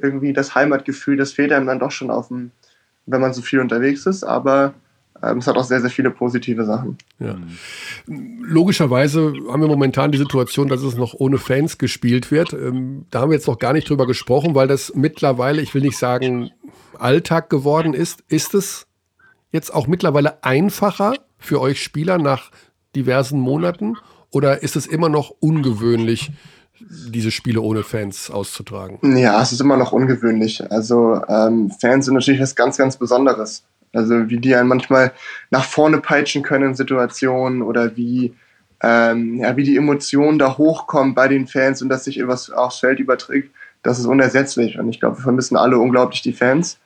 [0.00, 2.50] irgendwie das Heimatgefühl, das fehlt einem dann doch schon auf dem,
[3.06, 4.72] wenn man so viel unterwegs ist, aber
[5.22, 6.96] ähm, es hat auch sehr, sehr viele positive Sachen.
[7.18, 7.36] Ja.
[8.06, 12.54] Logischerweise haben wir momentan die Situation, dass es noch ohne Fans gespielt wird.
[12.54, 15.82] Ähm, da haben wir jetzt noch gar nicht drüber gesprochen, weil das mittlerweile, ich will
[15.82, 16.50] nicht sagen,
[17.00, 18.22] Alltag geworden ist.
[18.28, 18.86] Ist es
[19.50, 22.50] jetzt auch mittlerweile einfacher für euch Spieler nach
[22.94, 23.96] diversen Monaten
[24.30, 26.30] oder ist es immer noch ungewöhnlich,
[26.80, 29.16] diese Spiele ohne Fans auszutragen?
[29.16, 30.70] Ja, es ist immer noch ungewöhnlich.
[30.70, 33.64] Also ähm, Fans sind natürlich was ganz, ganz Besonderes.
[33.92, 35.12] Also wie die einen manchmal
[35.50, 38.34] nach vorne peitschen können in Situationen oder wie,
[38.82, 42.78] ähm, ja, wie die Emotionen da hochkommen bei den Fans und dass sich etwas aufs
[42.78, 43.50] Feld überträgt,
[43.82, 44.78] das ist unersetzlich.
[44.78, 46.78] Und ich glaube, wir vermissen alle unglaublich die Fans.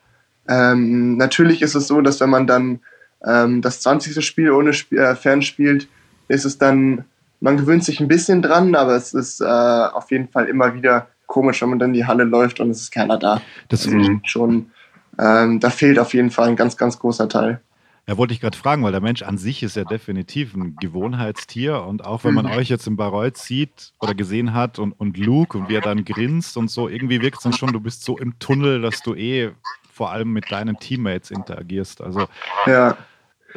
[0.49, 2.81] Ähm, natürlich ist es so, dass wenn man dann
[3.27, 4.25] ähm, das 20.
[4.25, 5.89] Spiel ohne Sp äh, Fans spielt,
[6.29, 7.05] ist es dann,
[7.41, 11.09] man gewöhnt sich ein bisschen dran, aber es ist äh, auf jeden Fall immer wieder
[11.27, 13.41] komisch, wenn man dann in die Halle läuft und es ist keiner da.
[13.69, 14.71] Das ist also schon,
[15.19, 17.61] ähm, da fehlt auf jeden Fall ein ganz, ganz großer Teil.
[18.07, 21.83] Ja, wollte ich gerade fragen, weil der Mensch an sich ist ja definitiv ein Gewohnheitstier
[21.85, 22.53] und auch wenn man mhm.
[22.53, 26.05] euch jetzt im Bayreuth sieht oder gesehen hat und, und Luke und wie er dann
[26.05, 29.15] grinst und so, irgendwie wirkt es dann schon, du bist so im Tunnel, dass du
[29.15, 29.53] eh
[29.95, 32.01] vor allem mit deinen Teammates interagierst.
[32.01, 32.27] Also
[32.67, 32.97] ja.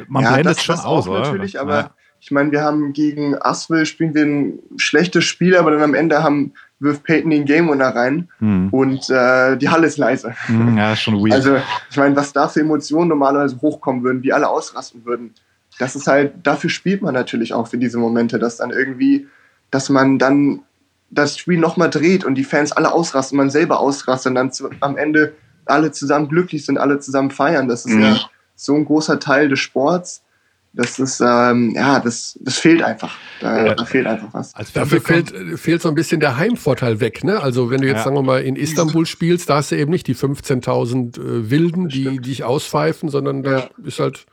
[0.06, 1.20] man ja, blendet das, schon das aus, oder?
[1.20, 1.90] Natürlich, aber ja.
[2.20, 6.22] ich meine, wir haben gegen Aswell spielen wir ein schlechtes Spiel, aber dann am Ende
[6.22, 8.68] haben wirft Peyton den Game Winner rein Hm.
[8.70, 10.32] und äh, die Halle ist leise.
[10.46, 11.32] Hm, ja, schon weird.
[11.32, 11.56] Also,
[11.90, 15.34] ich meine, was da für Emotionen normalerweise hochkommen würden, wie alle ausrasten würden,
[15.80, 19.26] das ist halt, dafür spielt man natürlich auch für diese Momente, dass dann irgendwie,
[19.72, 20.60] dass man dann
[21.10, 24.70] das Spiel nochmal dreht und die Fans alle ausrasten, man selber ausrastet und dann zu,
[24.78, 25.34] am Ende
[25.70, 27.68] alle zusammen glücklich sind, alle zusammen feiern.
[27.68, 28.02] Das ist Mhm.
[28.02, 28.20] ja
[28.56, 30.22] so ein großer Teil des Sports.
[30.74, 33.16] Das ist, ähm, ja, das, das fehlt einfach.
[33.40, 33.74] Da, Ja.
[33.74, 34.54] da fehlt einfach was.
[34.54, 37.24] Als Dafür fehlt, äh, fehlt so ein bisschen der Heimvorteil weg.
[37.24, 37.40] Ne?
[37.40, 38.04] Also wenn du jetzt, Ja.
[38.04, 41.88] sagen wir mal, in Istanbul spielst, da hast du eben nicht die 15.000 äh, Wilden,
[41.88, 43.68] die dich auspfeifen, sondern da Ja.
[43.84, 44.26] ist halt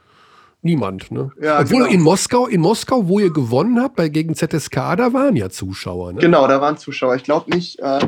[0.62, 1.12] niemand.
[1.12, 1.32] Ne?
[1.42, 1.92] Ja, Obwohl genau.
[1.94, 6.14] in Moskau, in Moskau, wo ihr gewonnen habt, bei gegen ZSK, da waren ja Zuschauer.
[6.14, 6.20] Ne?
[6.20, 7.16] Genau, da waren Zuschauer.
[7.16, 8.00] Ich glaube nicht, äh,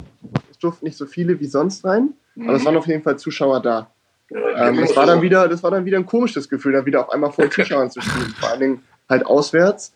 [0.51, 2.09] es durften nicht so viele wie sonst rein,
[2.43, 3.89] aber es waren auf jeden Fall Zuschauer da.
[4.31, 7.09] Ähm, das, war dann wieder, das war dann wieder ein komisches Gefühl, dann wieder auf
[7.11, 9.93] einmal vor Zuschauern zu spielen, vor allen Dingen halt auswärts.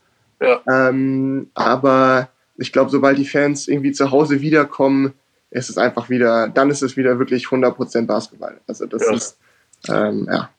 [0.67, 5.13] Ähm, aber ich glaube, sobald die Fans irgendwie zu Hause wiederkommen,
[5.51, 8.59] ist es einfach wieder, dann ist es wieder wirklich 100% Basketball.
[8.67, 9.13] Also das Ja.
[9.13, 9.37] ist,
[9.89, 10.49] ähm, ja.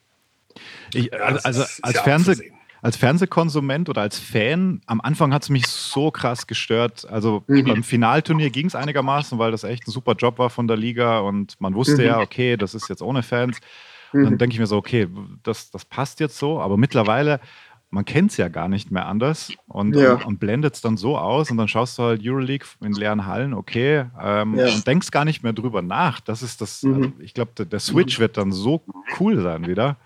[0.93, 2.55] Ich, Ja, also, also als, ja Fernseh, abzusehen.
[2.83, 7.09] Als Fernsehkonsument oder als Fan, am Anfang hat es mich so krass gestört.
[7.09, 7.65] Also Mhm.
[7.65, 11.21] beim Finalturnier ging es einigermaßen, weil das echt ein super Job war von der Liga
[11.21, 12.07] und man wusste Mhm.
[12.09, 13.61] ja, okay, das ist jetzt ohne Fans.
[14.13, 14.39] Und dann Mhm.
[14.39, 15.09] denke ich mir so, okay,
[15.45, 17.39] das, das passt jetzt so, aber mittlerweile,
[17.91, 20.15] man kennt es ja gar nicht mehr anders und, Ja.
[20.15, 23.27] und, und blendet es dann so aus und dann schaust du halt Euroleague in leeren
[23.27, 24.75] Hallen, okay, ähm, Ja.
[24.75, 26.19] und denkst gar nicht mehr drüber nach.
[26.19, 26.95] Das ist das, Mhm.
[26.95, 28.83] also ich glaube, der, der Switch wird dann so
[29.21, 29.99] cool sein wieder.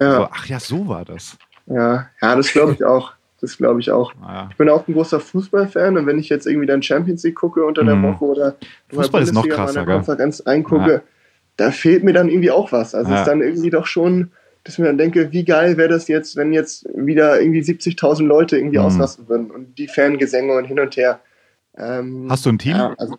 [0.00, 1.38] Ja, So, ach ja, so war das.
[1.66, 3.12] Ja, ja, das glaube ich auch.
[3.40, 4.14] Das glaube ich auch.
[4.14, 4.48] Naja.
[4.50, 7.64] Ich bin auch ein großer Fußballfan und wenn ich jetzt irgendwie dann Champions League gucke
[7.66, 8.04] unter der Mhm.
[8.14, 8.56] Woche oder
[8.88, 9.94] Fußball ist noch krasser, gell?
[9.96, 11.02] Konferenz eingucke,
[11.58, 12.94] da fehlt mir dann irgendwie auch was.
[12.94, 13.20] Also es Ja.
[13.22, 14.30] ist dann irgendwie doch schon,
[14.64, 18.26] dass ich mir dann denke, wie geil wäre das jetzt, wenn jetzt wieder irgendwie 70.000
[18.26, 18.84] Leute irgendwie Mhm.
[18.84, 21.20] ausrasten würden und die Fangesänge und hin und her.
[21.76, 22.76] Ähm, Hast du ein Team?
[22.76, 23.16] Ja, also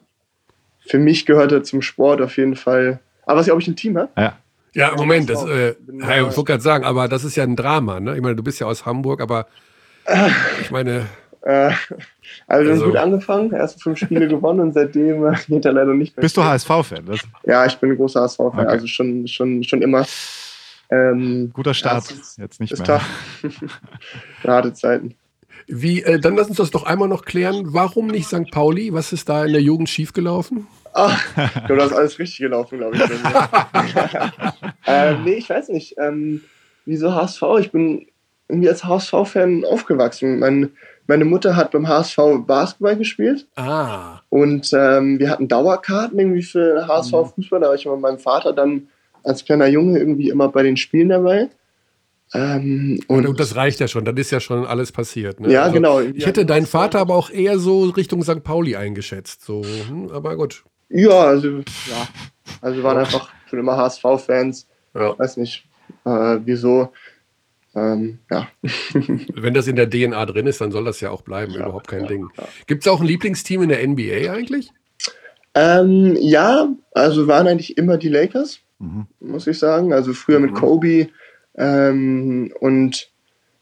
[0.88, 3.00] für mich gehört er zum Sport auf jeden Fall.
[3.28, 4.10] Aber was ich, ob ich ein Team habe?
[4.18, 4.38] Ja.
[4.74, 5.48] Ja, Moment, das, auch.
[5.50, 8.00] äh, hey, ich wollte gerade sagen, aber das ist ja ein Drama.
[8.00, 8.16] Ne?
[8.16, 9.48] Ich meine, du bist ja aus Hamburg, aber
[10.62, 11.06] ich meine,
[11.42, 11.72] Äh,
[12.48, 15.74] also, wir Also- haben gut angefangen, erste fünf Spiele gewonnen und seitdem äh, geht er
[15.74, 16.22] leider nicht mehr.
[16.22, 17.06] Bist du HSV-Fan?
[17.46, 18.66] Ja, ich bin ein großer HSV-Fan, Okay.
[18.68, 20.06] also schon, schon, schon immer.
[20.90, 22.12] Ähm, guter Start.
[22.12, 23.02] Ist- Jetzt nicht ist mehr.
[24.46, 25.16] Harte Zeiten.
[25.68, 27.74] wie, äh, dann lass uns das doch einmal noch klären.
[27.74, 28.50] Warum nicht St.
[28.52, 28.94] Pauli?
[28.94, 30.68] Was ist da in der Jugend schiefgelaufen?
[31.66, 33.04] Glaube, das ist alles richtig gelaufen, glaube ich.
[34.88, 35.96] ähm, nee, ich weiß nicht.
[35.98, 36.42] Ähm,
[36.86, 37.44] wieso HSV?
[37.60, 38.08] Ich bin
[38.50, 40.40] irgendwie als HSV-Fan aufgewachsen.
[40.40, 40.72] Mein,
[41.08, 46.88] meine Mutter hat beim HSV Basketball gespielt Ah, und ähm, wir hatten Dauerkarten irgendwie für
[46.88, 47.60] HSV-Fußball.
[47.60, 48.88] Da war ich mit meinem Vater dann
[49.24, 51.50] als kleiner Junge irgendwie immer bei den Spielen dabei.
[52.34, 54.04] Ähm, und, und das reicht ja schon.
[54.04, 55.40] Dann ist ja schon alles passiert.
[55.40, 55.52] Ne?
[55.52, 56.00] ja, Also, genau.
[56.02, 58.44] Ich hätte deinen Vater aber auch eher so Richtung St.
[58.44, 59.46] Pauli eingeschätzt.
[59.46, 60.64] So, hm, aber gut.
[60.90, 62.08] Ja, also, ja.
[62.62, 64.68] Also waren einfach schon immer HSV-Fans.
[64.94, 65.18] Ja.
[65.20, 65.66] Weiß nicht,
[66.06, 66.92] äh, wieso.
[67.76, 68.48] Ähm, ja.
[69.34, 71.52] Wenn das in der DNA drin ist, dann soll das ja auch bleiben.
[71.54, 72.28] Ja, Überhaupt kein ja, Ding.
[72.38, 72.48] ja.
[72.66, 74.72] Gibt es auch ein Lieblingsteam in der NBA eigentlich?
[75.54, 79.08] Ähm, ja, also waren eigentlich immer die Lakers, Mhm.
[79.20, 79.92] muss ich sagen.
[79.94, 80.56] Also früher mit Mhm.
[80.56, 81.10] Kobe
[81.56, 83.10] ähm, und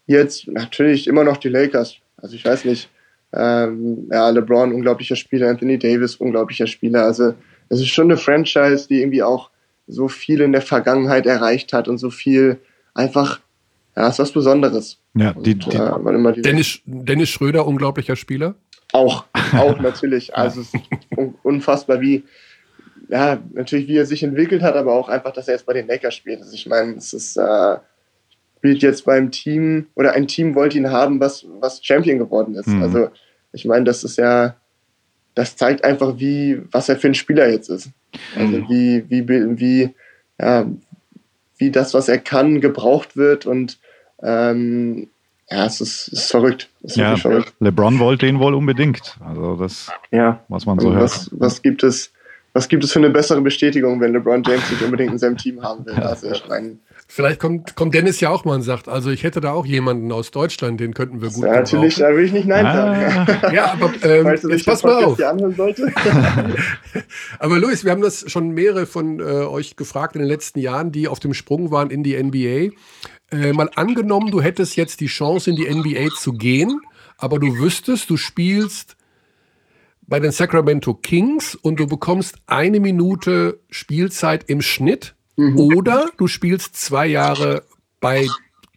[0.05, 1.95] jetzt natürlich immer noch die Lakers.
[2.17, 2.89] Also ich weiß nicht.
[3.35, 7.03] Ähm, ja, LeBron, unglaublicher Spieler, Anthony Davis, unglaublicher Spieler.
[7.03, 7.33] Also
[7.69, 9.49] es ist schon eine Franchise, die irgendwie auch
[9.87, 12.59] so viel in der Vergangenheit erreicht hat und so viel
[12.93, 13.39] einfach,
[13.95, 14.99] ja, ist was Besonderes.
[15.13, 18.55] Ja, die, Und, die, äh, die Dennis, Dennis Schröder, unglaublicher Spieler.
[18.91, 20.33] Auch, auch natürlich.
[20.35, 20.83] Also es ist
[21.15, 22.23] un unfassbar, wie,
[23.09, 25.87] ja, natürlich, wie er sich entwickelt hat, aber auch einfach, dass er jetzt bei den
[25.87, 26.41] Lakers spielt.
[26.41, 27.77] Also ich meine, es ist, äh,
[28.57, 32.67] spielt jetzt beim Team, oder ein Team wollte ihn haben, was, was Champion geworden ist.
[32.67, 32.81] Mhm.
[32.81, 33.09] Also
[33.55, 34.55] ich meine, das ist ja,
[35.33, 37.89] das zeigt einfach, wie, was er für ein Spieler jetzt ist.
[38.35, 38.69] Also Mhm.
[38.69, 39.27] wie, wie,
[39.59, 39.89] wie,
[40.39, 40.65] ja,
[41.57, 43.77] wie das, was er kann, gebraucht wird und
[44.21, 45.07] ähm,
[45.49, 46.69] ja, es ist, es ist verrückt.
[46.83, 47.53] Es ist ja, verrückt.
[47.59, 49.15] LeBron wollte ihn wohl unbedingt.
[49.23, 50.43] Also das, Ja.
[50.47, 51.03] was man so Und hört.
[51.03, 52.11] was, was gibt es,
[52.53, 55.61] was gibt es für eine bessere Bestätigung, wenn LeBron James sich unbedingt in seinem Team
[55.61, 55.95] haben will?
[55.95, 59.39] Also ich meine, Vielleicht kommt, kommt Dennis ja auch mal und sagt, also ich hätte
[59.39, 62.47] da auch jemanden aus Deutschland, den könnten wir gut ja, natürlich, da will ich nicht
[62.47, 63.27] Nein sagen.
[63.43, 65.19] Ah, Ja, aber ähm, Falls du jetzt pass mal auf.
[67.39, 70.91] Aber Luis, wir haben das schon mehrere von äh, euch gefragt in den letzten Jahren,
[70.91, 72.73] die auf dem Sprung waren in die NBA.
[73.31, 76.81] Äh, mal angenommen, du hättest jetzt die Chance, in die NBA zu gehen,
[77.17, 78.97] aber du wüsstest, du spielst
[80.07, 86.75] bei den Sacramento Kings und du bekommst eine Minute Spielzeit im Schnitt oder du spielst
[86.75, 87.63] zwei Jahre
[87.99, 88.27] bei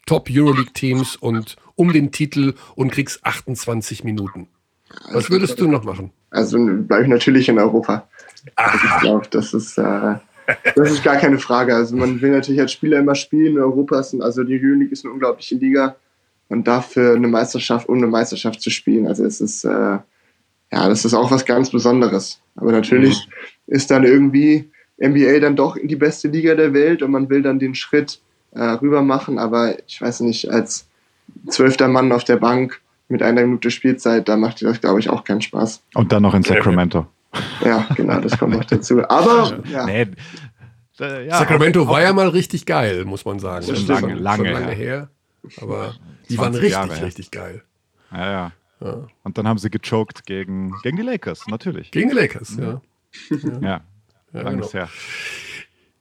[0.07, 4.49] Top Euroleague Teams und um den Titel und kriegst 28 Minuten.
[5.13, 6.11] Was würdest du noch machen?
[6.31, 8.09] Also bleibe ich natürlich in Europa.
[8.57, 10.15] Also ich glaube, das ist, äh,
[10.75, 11.75] das ist gar keine Frage.
[11.75, 13.59] Also man will natürlich als Spieler immer spielen.
[13.59, 15.97] Europa ist, ein, also die Euroleague ist eine unglaubliche Liga
[16.49, 19.07] und dafür eine Meisterschaft, um eine Meisterschaft zu spielen.
[19.07, 22.41] Also es ist, äh, ja, das ist auch was ganz Besonderes.
[22.57, 23.75] Aber natürlich mhm.
[23.75, 27.59] ist dann irgendwie NBA dann doch die beste Liga der Welt und man will dann
[27.59, 28.21] den Schritt
[28.53, 29.39] äh, rüber machen.
[29.39, 30.89] Aber ich weiß nicht, als
[31.49, 35.09] zwölfter Mann auf der Bank mit einer Minute Spielzeit, da macht dir das, glaube ich,
[35.09, 35.83] auch keinen Spaß.
[35.95, 37.07] Und dann noch in Sacramento.
[37.65, 39.03] Ja, genau, das kommt noch dazu.
[39.09, 39.87] Aber ja.
[39.87, 40.07] Nee,
[40.99, 43.67] ja, Sacramento auch, war ja mal richtig geil, muss man sagen.
[43.67, 45.09] Das ist lange, lange, schon lange her.
[45.61, 45.95] Aber
[46.29, 47.63] die waren richtig, Jahre, richtig geil.
[48.11, 49.07] Ja, ja, ja.
[49.23, 51.91] Und dann haben sie gechoked gegen, gegen die Lakers, natürlich.
[51.93, 52.81] Gegen die Lakers, ja.
[53.61, 53.81] Ja,
[54.33, 54.73] ja genau.
[54.73, 54.89] her.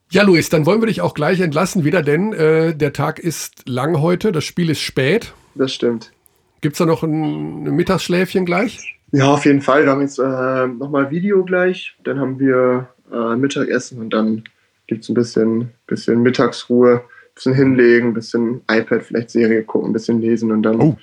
[0.10, 3.68] Ja, Luis, dann wollen wir dich auch gleich entlassen wieder, denn äh, der Tag ist
[3.68, 5.34] lang heute, das Spiel ist spät.
[5.56, 6.14] Das stimmt.
[6.62, 8.98] Gibt es da noch ein, ein, Mittagsschläfchen gleich?
[9.12, 9.84] Ja, auf jeden Fall.
[9.84, 14.44] Wir haben jetzt äh, nochmal Video gleich, dann haben wir äh, Mittagessen und dann
[14.88, 19.90] gibt es ein bisschen, bisschen Mittagsruhe, ein bisschen hinlegen, ein bisschen iPad, vielleicht Serie gucken,
[19.90, 20.80] ein bisschen lesen und dann.
[20.80, 20.98] Oh,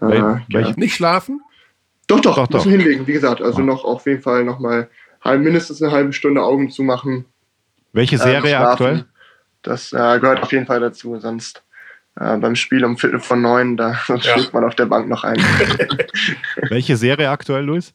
[0.00, 0.72] äh, ja.
[0.76, 1.42] Nicht schlafen?
[2.06, 2.78] Doch, doch, doch, ein bisschen doch.
[2.78, 3.42] hinlegen, wie gesagt.
[3.42, 3.64] Also oh.
[3.64, 4.88] noch auf jeden Fall nochmal
[5.24, 7.26] mindestens eine halbe Stunde Augen zu machen
[7.96, 9.04] welche Serie äh, aktuell?
[9.62, 11.64] Das äh, gehört auf jeden Fall dazu, sonst
[12.20, 14.20] äh, beim Spiel um Viertel von neun, da ja.
[14.20, 15.38] schlägt man auf der Bank noch ein.
[16.68, 17.94] Welche Serie aktuell, Luis?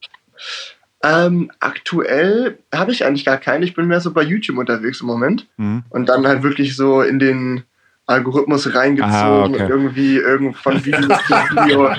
[1.03, 3.63] Ähm, aktuell habe ich eigentlich gar keine.
[3.63, 5.47] Ich bin mehr so bei YouTube unterwegs im Moment.
[5.57, 5.83] Mhm.
[5.89, 7.63] Und dann halt wirklich so in den
[8.07, 9.67] Algorithmus reingezogen, ah, okay.
[9.69, 11.95] irgendwie irgend von Video zu Video.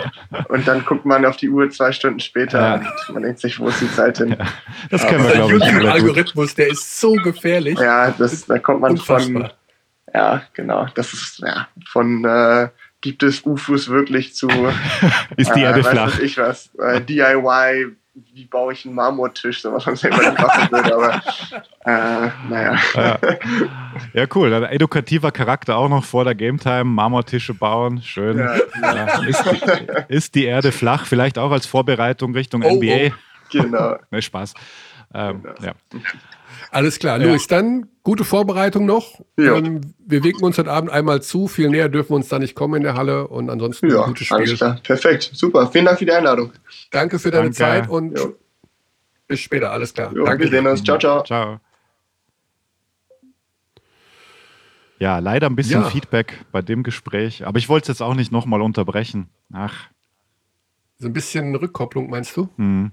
[0.49, 2.75] Und dann guckt man auf die Uhr zwei Stunden später ja.
[3.09, 4.37] und man denkt sich, wo ist die Zeit hin?
[4.38, 4.47] Ja,
[4.91, 5.62] das kennen wir, glaube ich.
[5.62, 7.79] Der algorithmus der ist so gefährlich.
[7.79, 9.43] Ja, das, da kommt man Unfassbar.
[9.43, 9.51] von.
[10.15, 10.87] Ja, genau.
[10.95, 12.69] Das ist ja von äh,
[13.01, 14.49] gibt es UFOs wirklich zu.
[15.37, 16.19] ist die Erde äh, flach?
[16.19, 16.71] Ich was.
[16.79, 21.14] Äh, DIY wie baue ich einen Marmortisch, so was man selber nicht machen würde, aber
[21.87, 22.77] äh, naja.
[22.94, 23.18] Ja.
[24.12, 24.51] ja, cool.
[24.51, 26.85] Dann edukativer Charakter auch noch vor der Game Time.
[26.85, 28.38] Marmortische bauen, schön.
[28.38, 29.25] Ja, ja.
[29.25, 31.07] Ist, die, ist, die, Erde flach?
[31.07, 33.09] Vielleicht auch als Vorbereitung Richtung oh, NBA.
[33.09, 33.12] Oh.
[33.51, 33.96] Genau.
[34.11, 34.55] ne, Spaß.
[35.14, 35.72] Ähm, ja.
[36.71, 37.21] Alles klar.
[37.21, 37.29] Ja.
[37.29, 39.21] Luis, dann gute Vorbereitung noch.
[39.37, 39.57] Ja.
[39.57, 41.49] Ähm, wir winken uns heute Abend einmal zu.
[41.49, 44.27] Viel näher dürfen wir uns da nicht kommen in der Halle und ansonsten ja, gutes
[44.27, 44.38] Spiel.
[44.38, 44.81] Alles klar.
[44.83, 45.31] Perfekt.
[45.35, 45.69] Super.
[45.69, 46.53] Vielen Dank für die Einladung.
[46.91, 47.57] Danke für deine Danke.
[47.57, 48.37] Zeit und jo.
[49.27, 49.73] bis später.
[49.73, 50.12] Alles klar.
[50.15, 50.45] Jo, Danke.
[50.45, 50.83] Wir sehen uns.
[50.83, 51.23] Ciao, ciao.
[51.25, 51.61] Ciao.
[55.03, 55.91] Ja, leider ein bisschen ja.
[55.91, 59.29] Feedback bei dem Gespräch, aber ich wollte es jetzt auch nicht nochmal unterbrechen.
[59.53, 59.88] Ach.
[60.99, 62.49] So ein bisschen Rückkopplung, meinst du?
[62.57, 62.93] Mhm.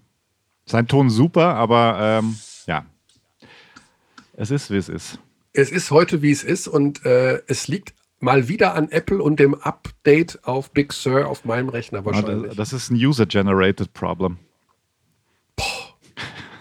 [0.65, 2.85] Sein Ton super, aber ähm, ja,
[4.39, 5.19] es ist, wie es ist.
[5.51, 9.37] Es ist heute, wie es ist und äh, es liegt mal wieder an Apple und
[9.37, 12.55] dem Update auf Big Sur auf meinem Rechner wahrscheinlich.
[12.55, 14.37] Das ist ein User-Generated Problem.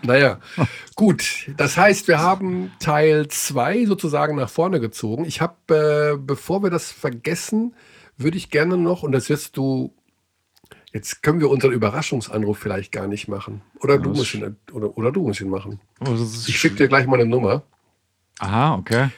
[0.02, 0.40] Naja,
[0.96, 1.50] gut.
[1.56, 5.24] Das heißt, wir haben Teil 2 sozusagen nach vorne gezogen.
[5.24, 7.76] Ich habe, äh, bevor wir das vergessen,
[8.16, 9.94] würde ich gerne noch, und das wirst du,
[10.98, 13.62] jetzt können wir unseren Überraschungsanruf vielleicht gar nicht machen.
[13.80, 15.80] Oder, ja, du, musst ihn, oder, oder du musst ihn machen.
[16.00, 16.14] Oh,
[16.46, 17.62] ich schicke dir gleich mal eine Nummer.
[18.40, 19.10] Aha, okay.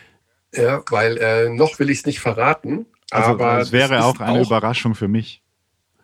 [0.54, 2.86] Ja, weil äh, noch will ich es nicht verraten.
[3.10, 5.42] Also, aber es wäre auch eine auch, Überraschung für mich.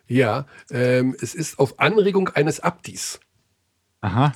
[0.08, 3.20] Ja, ähm, es ist auf Anregung eines Abdis.
[4.00, 4.32] Aha.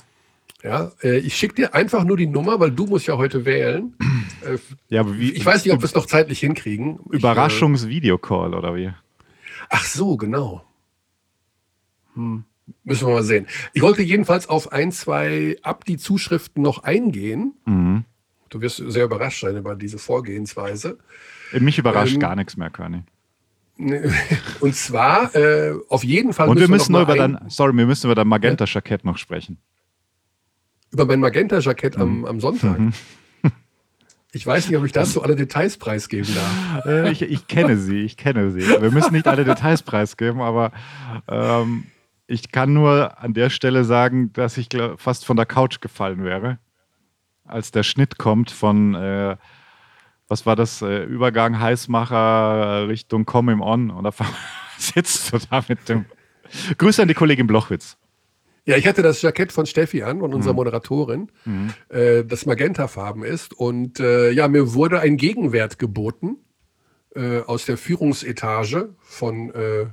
[0.63, 3.95] Ja, äh, ich schicke dir einfach nur die Nummer, weil du musst ja heute wählen.
[4.41, 4.57] Äh,
[4.89, 6.97] ja, wie, ich weiß nicht, ob wir es noch zeitlich hinkriegen.
[7.11, 8.91] Überraschungsvideocall oder wie?
[9.69, 10.63] Ach so, genau.
[12.15, 12.43] Hm.
[12.83, 13.47] Müssen wir mal sehen.
[13.73, 17.53] Ich wollte jedenfalls auf ein, zwei Abdi-Zuschriften noch eingehen.
[17.65, 18.05] Mhm.
[18.49, 20.97] Du wirst sehr überrascht sein über diese Vorgehensweise.
[21.53, 23.03] Mich überrascht ähm, gar nichts mehr, Körny.
[24.59, 26.49] Und zwar äh, auf jeden Fall.
[26.49, 29.57] Und wir müssen wir über dein, sorry, wir müssen über dein Magenta-Jackett noch sprechen.
[30.91, 32.01] Über mein Magenta-Jackett mhm.
[32.01, 32.79] am, am, Sonntag.
[32.79, 32.93] Mhm.
[34.33, 37.11] Ich weiß nicht, ob ich dazu alle Details preisgeben darf.
[37.11, 38.61] Ich, ich, kenne sie, ich kenne sie.
[38.61, 40.71] Wir müssen nicht alle Details preisgeben, aber
[41.27, 41.83] ähm,
[42.31, 46.23] ich kann nur an der Stelle sagen, dass ich glaub, fast von der Couch gefallen
[46.23, 46.59] wäre
[47.51, 49.37] als der Schnitt kommt von, äh,
[50.27, 54.11] was war das, äh, Übergang Heißmacher Richtung Come Him On und da
[54.77, 56.05] sitzt du da mit dem.
[56.77, 57.97] Grüße an die Kollegin Blochwitz.
[58.65, 60.57] Ja, ich hatte das Jackett von Steffi an und unserer mhm.
[60.57, 61.73] Moderatorin, mhm.
[61.89, 63.53] äh, das magentafarben ist.
[63.53, 66.37] Und äh, ja, mir wurde ein Gegenwert geboten
[67.15, 69.87] äh, aus der Führungsetage von äh,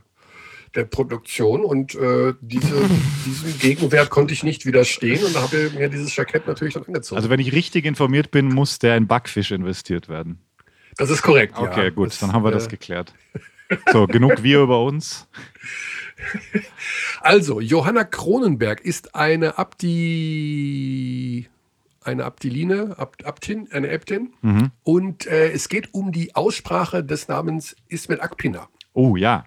[0.75, 2.75] der Produktion und äh, diese,
[3.27, 6.85] diesem Gegenwert konnte ich nicht widerstehen und da habe ich mir dieses Jackett natürlich dann
[6.85, 7.17] angezogen.
[7.17, 10.39] Also wenn ich richtig informiert bin, muss der in Backfisch investiert werden.
[10.97, 11.55] Das ist korrekt.
[11.57, 11.91] Okay, ja.
[11.91, 13.15] gut, das, dann haben wir äh, das geklärt.
[13.93, 15.29] So, genug wir über uns.
[17.21, 21.49] Also, Johanna Kronenberg ist eine Abdi,
[22.03, 24.33] eine Abdiline, Abt, Abtin, eine Äbtin.
[24.41, 24.71] Mhm.
[24.83, 28.69] Und äh, es geht um die Aussprache des Namens Ismet Akpina.
[28.95, 29.45] Oh ja.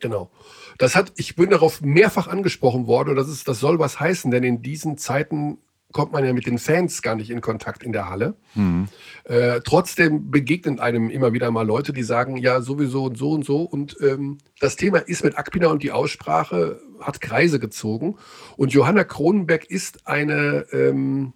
[0.00, 0.30] Genau.
[0.78, 4.30] Das hat, ich bin darauf mehrfach angesprochen worden und das ist, das soll was heißen,
[4.30, 5.58] denn in diesen Zeiten
[5.92, 8.34] kommt man ja mit den Fans gar nicht in Kontakt in der Halle.
[8.54, 8.88] Mhm.
[9.24, 13.44] Äh, trotzdem begegnen einem immer wieder mal Leute, die sagen, ja, sowieso und so und
[13.44, 13.62] so.
[13.62, 18.16] Und ähm, das Thema ist mit Akpina und die Aussprache hat Kreise gezogen.
[18.56, 21.32] Und Johanna Kronenberg ist eine ähm,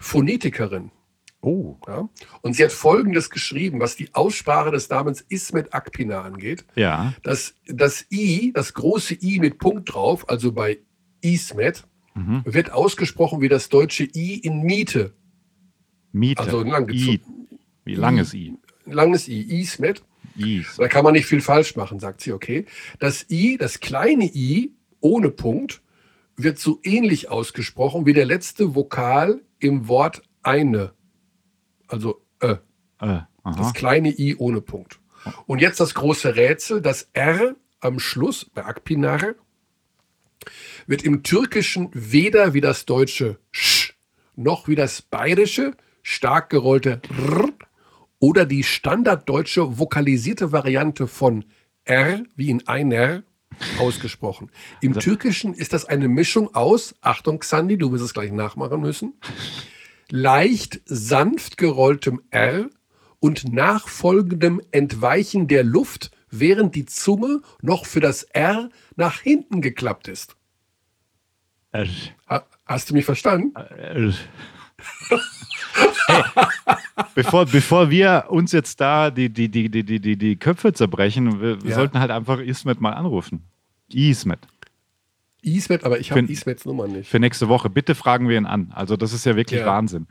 [0.00, 0.90] Phonetikerin.
[1.40, 1.76] Oh.
[1.86, 2.08] Ja?
[2.42, 6.64] Und sie hat Folgendes geschrieben, was die Aussprache des Namens Ismet Akpina angeht.
[6.74, 7.14] Ja.
[7.22, 10.78] Das, das I, das große I mit Punkt drauf, also bei
[11.20, 11.84] Ismet,
[12.14, 12.42] Mhm.
[12.44, 15.14] wird ausgesprochen wie das deutsche I in Miete.
[16.10, 16.42] Miete.
[16.42, 17.20] Also lang I.
[17.84, 18.56] Wie langes I?
[18.86, 20.02] Langes I, Ismet.
[20.36, 20.76] Is.
[20.76, 22.66] Da kann man nicht viel falsch machen, sagt sie, okay.
[22.98, 25.80] Das I, das kleine I ohne Punkt,
[26.36, 30.92] wird so ähnlich ausgesprochen wie der letzte Vokal im Wort eine.
[31.88, 32.56] Also äh,
[33.00, 35.00] Äh, das kleine I ohne Punkt.
[35.46, 39.34] Und jetzt das große Rätsel, das R am Schluss bei Akpinar
[40.86, 43.94] wird im Türkischen weder wie das deutsche Sch
[44.36, 47.48] noch wie das bayerische stark gerollte R
[48.20, 51.44] oder die standarddeutsche vokalisierte Variante von
[51.84, 53.22] R wie in einer
[53.78, 54.50] ausgesprochen.
[54.80, 59.14] Im Türkischen ist das eine Mischung aus, Achtung Xandi, du wirst es gleich nachmachen müssen,
[60.10, 62.68] leicht sanft gerolltem R
[63.20, 70.08] und nachfolgendem Entweichen der Luft, während die Zunge noch für das R nach hinten geklappt
[70.08, 70.36] ist.
[72.28, 73.52] Ha- Hast du mich verstanden?
[73.56, 73.64] äh.
[73.94, 74.14] hey,
[77.14, 81.40] bevor, bevor wir uns jetzt da die, die, die, die, die, die, die Köpfe zerbrechen,
[81.40, 81.76] wir, wir Ja.
[81.76, 83.42] sollten halt einfach Ismet mal anrufen.
[83.92, 84.40] Ismet.
[85.56, 87.08] Ismet, aber ich habe Ismets Nummer nicht.
[87.10, 87.70] Für nächste Woche.
[87.70, 88.72] Bitte fragen wir ihn an.
[88.74, 89.66] Also, das ist ja wirklich Ja.
[89.66, 90.06] Wahnsinn.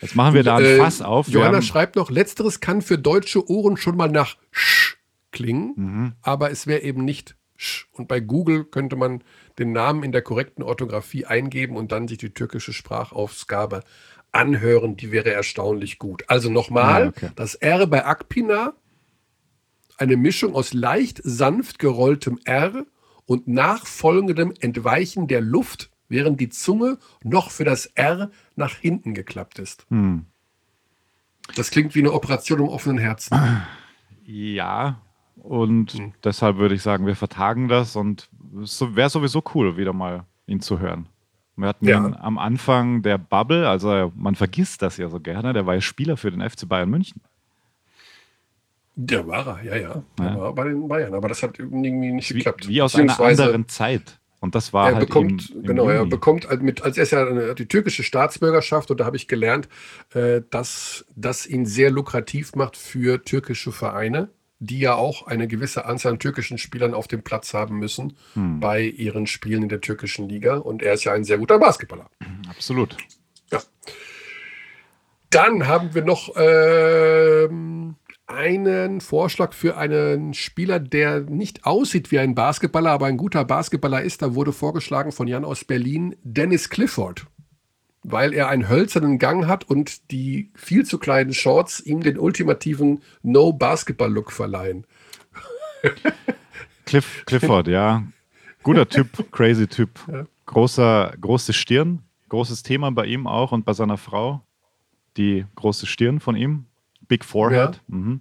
[0.00, 1.28] Jetzt machen wir da ein Äh, Fass auf.
[1.28, 4.96] Johanna schreibt noch, letzteres kann für deutsche Ohren schon mal nach Sch
[5.30, 6.12] klingen, Mhm.
[6.22, 7.86] aber es wäre eben nicht Sch.
[7.92, 9.22] Und bei Google könnte man
[9.58, 13.82] den Namen in der korrekten Orthographie eingeben und dann sich die türkische Sprachausgabe
[14.32, 14.96] anhören.
[14.96, 16.24] Die wäre erstaunlich gut.
[16.26, 17.30] Also nochmal, Ja, okay.
[17.36, 18.74] das R bei Akpina,
[19.96, 22.84] eine Mischung aus leicht sanft gerolltem R
[23.26, 29.58] und nachfolgendem Entweichen der Luft, während die Zunge noch für das R nach hinten geklappt
[29.58, 29.86] ist.
[29.90, 30.26] Hm.
[31.56, 33.38] Das klingt wie eine Operation im offenen Herzen.
[34.24, 35.00] Ja,
[35.36, 36.12] und Hm.
[36.22, 38.28] deshalb würde ich sagen, wir vertagen das und
[38.62, 41.08] es wäre sowieso cool, wieder mal ihn zu hören.
[41.56, 41.98] Wir hatten Ja.
[42.06, 45.80] ihn am Anfang der Bubble, also man vergisst das ja so gerne, der war ja
[45.80, 47.20] Spieler für den FC Bayern München.
[48.96, 50.02] Der war er, ja, ja.
[50.18, 50.38] Der Ja.
[50.40, 52.68] war bei den Bayern, aber das hat irgendwie nicht Wie, geklappt.
[52.68, 54.20] wie aus einer anderen Zeit.
[54.40, 56.10] Und das war Er halt bekommt, im, im genau, er Juni.
[56.10, 59.68] bekommt halt mit, als er ist ja die türkische Staatsbürgerschaft und da habe ich gelernt,
[60.12, 64.28] äh, dass das ihn sehr lukrativ macht für türkische Vereine,
[64.58, 68.60] die ja auch eine gewisse Anzahl an türkischen Spielern auf dem Platz haben müssen Hm.
[68.60, 70.56] bei ihren Spielen in der türkischen Liga.
[70.58, 72.10] Und er ist ja ein sehr guter Basketballer.
[72.48, 72.96] Absolut.
[73.50, 73.60] Ja.
[75.30, 82.34] Dann haben wir noch ähm, einen Vorschlag für einen Spieler, der nicht aussieht wie ein
[82.34, 84.22] Basketballer, aber ein guter Basketballer ist.
[84.22, 87.26] Da wurde vorgeschlagen von Jan aus Berlin Dennis Clifford,
[88.02, 93.02] weil er einen hölzernen Gang hat und die viel zu kleinen Shorts ihm den ultimativen
[93.22, 94.86] No-Basketball-Look verleihen.
[96.86, 98.04] Cliff, Clifford, ja.
[98.62, 100.00] Guter Typ, crazy Typ.
[100.46, 104.42] Großer, große Stirn, großes Thema bei ihm auch und bei seiner Frau.
[105.16, 106.66] Die große Stirn von ihm.
[107.08, 107.80] Big Forehead.
[107.86, 108.20] Mhm.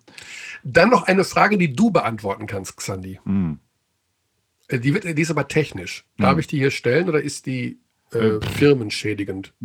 [0.64, 3.20] Dann noch eine Frage, die du beantworten kannst, Xandi.
[3.24, 3.60] Mhm.
[4.68, 6.06] Äh, Die, wird, die ist aber technisch.
[6.18, 6.40] Darf Hm.
[6.40, 7.80] ich die hier stellen oder ist die
[8.12, 9.54] äh, firmenschädigend?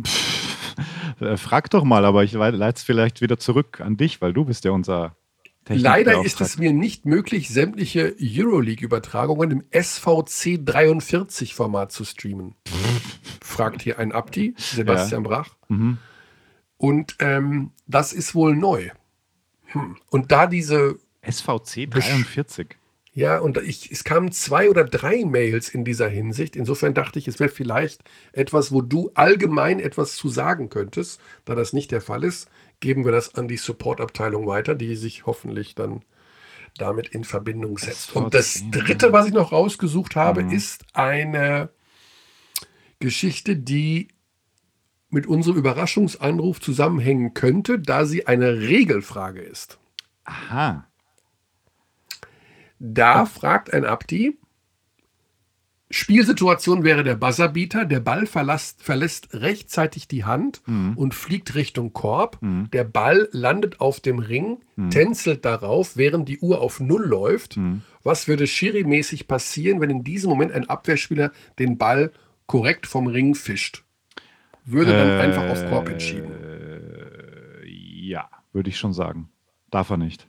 [1.19, 4.45] Äh, frag doch mal, aber ich leite es vielleicht wieder zurück an dich, weil du
[4.45, 5.17] bist ja unser
[5.67, 12.55] Leider ist es mir nicht möglich, sämtliche Euroleague-Übertragungen im SVC 43-Format zu streamen.
[13.41, 15.49] Fragt hier ein Abdi, Sebastian Brach.
[15.67, 15.97] Mhm.
[16.77, 18.89] Und ähm, das ist wohl neu.
[19.71, 19.97] Hm.
[20.09, 22.75] Und da diese, SVC 43.
[23.13, 26.55] ja, und ich, es kamen zwei oder drei Mails in dieser Hinsicht.
[26.55, 31.19] Insofern dachte ich, es wäre vielleicht etwas, wo du allgemein etwas zu sagen könntest.
[31.45, 32.49] Da das nicht der Fall ist,
[32.79, 36.03] geben wir das an die Support-Abteilung weiter, die sich hoffentlich dann
[36.77, 38.15] damit in Verbindung setzt.
[38.15, 40.51] Und das dritte, was ich noch rausgesucht habe, Mhm.
[40.51, 41.69] ist eine
[42.99, 44.07] Geschichte, die
[45.09, 49.79] mit unserem Überraschungsanruf zusammenhängen könnte, da sie eine Regelfrage ist.
[50.23, 50.85] Aha.
[52.79, 54.37] Da fragt ein Abdi,
[55.91, 57.83] Spielsituation wäre der Buzzerbeater.
[57.83, 60.93] Der Ball verlässt, verlässt rechtzeitig die Hand Mhm.
[60.95, 62.37] und fliegt Richtung Korb.
[62.41, 62.69] Mhm.
[62.71, 64.91] Der Ball landet auf dem Ring, Mhm.
[64.91, 67.57] tänzelt darauf, während die Uhr auf Null läuft.
[67.57, 67.81] Mhm.
[68.03, 72.11] Was würde Schiri-mäßig passieren, wenn in diesem Moment ein Abwehrspieler den Ball
[72.45, 73.83] korrekt vom Ring fischt?
[74.71, 76.31] Würde dann einfach auf Korb entschieden.
[76.43, 79.29] Äh, Ja, würde ich schon sagen.
[79.71, 80.27] Darf er nicht.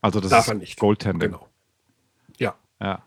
[0.00, 0.78] Also das Darf ist er nicht.
[0.78, 1.30] Goaltending.
[1.32, 1.48] Genau.
[2.38, 3.02] Ja, Ja.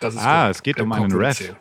[0.00, 0.50] Ah, korrekt.
[0.56, 1.54] es geht Der um einen Ref.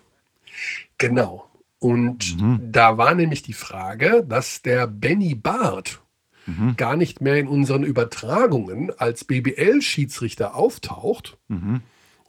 [0.98, 1.50] Genau.
[1.80, 2.72] Und Mhm.
[2.72, 6.02] da war nämlich die Frage, dass der Benny Barth
[6.46, 6.76] Mhm.
[6.78, 11.38] gar nicht mehr in unseren Übertragungen als BBL-Schiedsrichter auftaucht.
[11.48, 11.82] Mhm.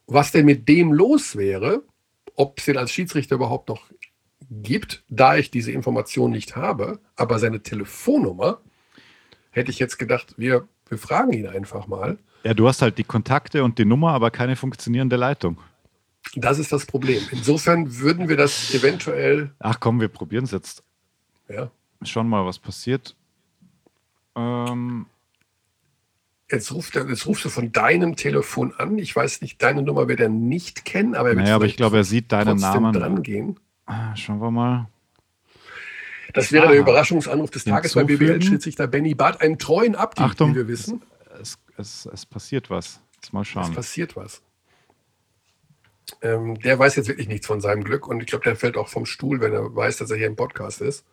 [0.07, 1.83] Was denn mit dem los wäre,
[2.35, 3.91] ob es den als Schiedsrichter überhaupt noch
[4.51, 8.61] gibt, da ich diese Information nicht habe, aber seine Telefonnummer,
[9.51, 12.19] hätte ich jetzt gedacht, wir, wir fragen ihn einfach mal.
[12.45, 15.59] Ja, du hast halt die Kontakte und die Nummer, aber keine funktionierende Leitung.
[16.35, 17.23] Das ist das Problem.
[17.31, 20.83] Insofern würden wir das eventuell, Ach komm, wir probieren es jetzt.
[21.49, 21.71] ja,
[22.03, 23.17] Schauen mal, was passiert.
[24.37, 25.07] Ähm,
[26.51, 28.99] jetzt ruft, er, jetzt rufst du von deinem Telefon an.
[28.99, 31.77] Ich weiß nicht, deine Nummer wird er nicht kennen, aber er wird naja, aber ich
[31.77, 32.93] glaube, er sieht deinen Namen.
[32.93, 33.59] dran gehen.
[33.87, 34.87] Ah, Schauen wir mal.
[36.35, 36.73] Das wäre Aha.
[36.73, 38.05] der Überraschungsanruf des Tages bei.
[38.05, 40.51] BBL-Schiedsrichter Benny Barth, einen treuen Abdieb, Achtung.
[40.51, 41.03] wie wir wissen.
[41.41, 43.01] Es, es, es passiert was.
[43.15, 43.73] Jetzt mal Es schauen.
[43.75, 44.43] passiert was.
[46.23, 48.89] Ähm, der weiß jetzt wirklich nichts von seinem Glück und ich glaube, der fällt auch
[48.89, 51.05] vom Stuhl, wenn er weiß, dass er hier im Podcast ist.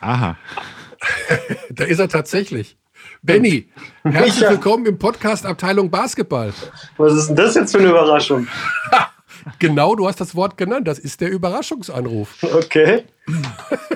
[0.00, 0.36] Aha.
[1.70, 2.76] Da ist er tatsächlich.
[3.22, 3.70] Benny,
[4.02, 6.52] herzlich willkommen im Podcast Abteilung Basketball.
[6.98, 8.46] Was ist denn das jetzt für eine Überraschung?
[9.58, 10.86] Genau, du hast das Wort genannt.
[10.88, 12.42] Das ist der Überraschungsanruf.
[12.42, 13.04] Okay.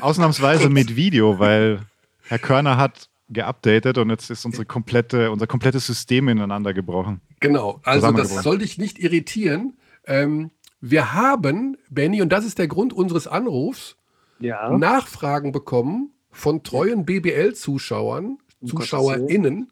[0.00, 1.80] Ausnahmsweise mit Video, weil
[2.28, 7.20] Herr Körner hat geupdatet und jetzt ist unsere komplette, unser komplettes System ineinander gebrochen.
[7.40, 9.76] Genau, also das soll dich nicht irritieren.
[10.06, 13.96] Ähm, wir haben, Benny, und das ist der Grund unseres Anrufs,
[14.40, 14.76] Ja.
[14.76, 19.70] Nachfragen bekommen von treuen BBL-Zuschauern, ZuschauerInnen,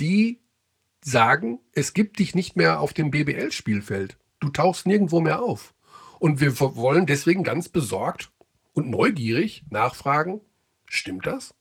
[0.00, 0.40] die
[1.00, 4.18] sagen, es gibt dich nicht mehr auf dem BBL-Spielfeld.
[4.40, 5.74] Du tauchst nirgendwo mehr auf.
[6.18, 8.30] Und wir wollen deswegen ganz besorgt
[8.72, 10.40] und neugierig nachfragen,
[10.86, 11.54] stimmt das?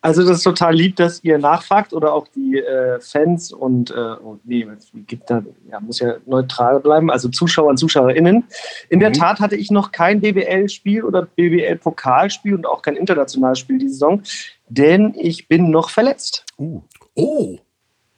[0.00, 3.94] Also das ist total lieb, dass ihr nachfragt oder auch die äh, Fans und äh,
[3.94, 4.66] oh, nee,
[5.06, 8.44] gibt da, ja, muss ja neutral bleiben, also Zuschauer und ZuschauerInnen.
[8.90, 9.14] In der Mhm.
[9.14, 14.22] Tat hatte ich noch kein BBL-Spiel oder BBL-Pokalspiel und auch kein internationales Spiel diese Saison,
[14.68, 16.44] denn ich bin noch verletzt.
[16.58, 16.82] Uh.
[17.14, 17.58] Oh,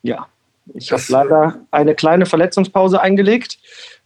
[0.03, 0.27] Ja,
[0.75, 3.59] ich habe leider eine kleine Verletzungspause eingelegt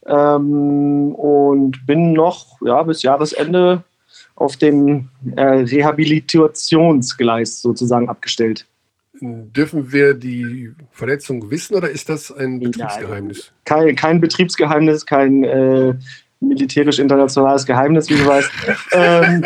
[0.07, 3.83] ähm, und bin noch ja, bis Jahresende
[4.35, 8.67] auf dem äh, Rehabilitationsgleis sozusagen abgestellt.
[9.21, 13.53] dürfen wir die Verletzung wissen oder ist das ein Betriebsgeheimnis?
[13.65, 15.95] Kein, kein Betriebsgeheimnis, kein äh,
[16.41, 18.51] militärisch-internationales Geheimnis, wie du weißt.
[18.93, 19.45] ähm,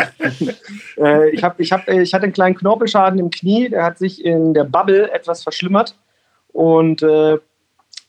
[0.97, 4.25] äh, ich, hab, ich, hab, ich hatte einen kleinen Knorpelschaden im Knie, der hat sich
[4.25, 5.97] in der Bubble etwas verschlimmert
[6.55, 7.37] und äh,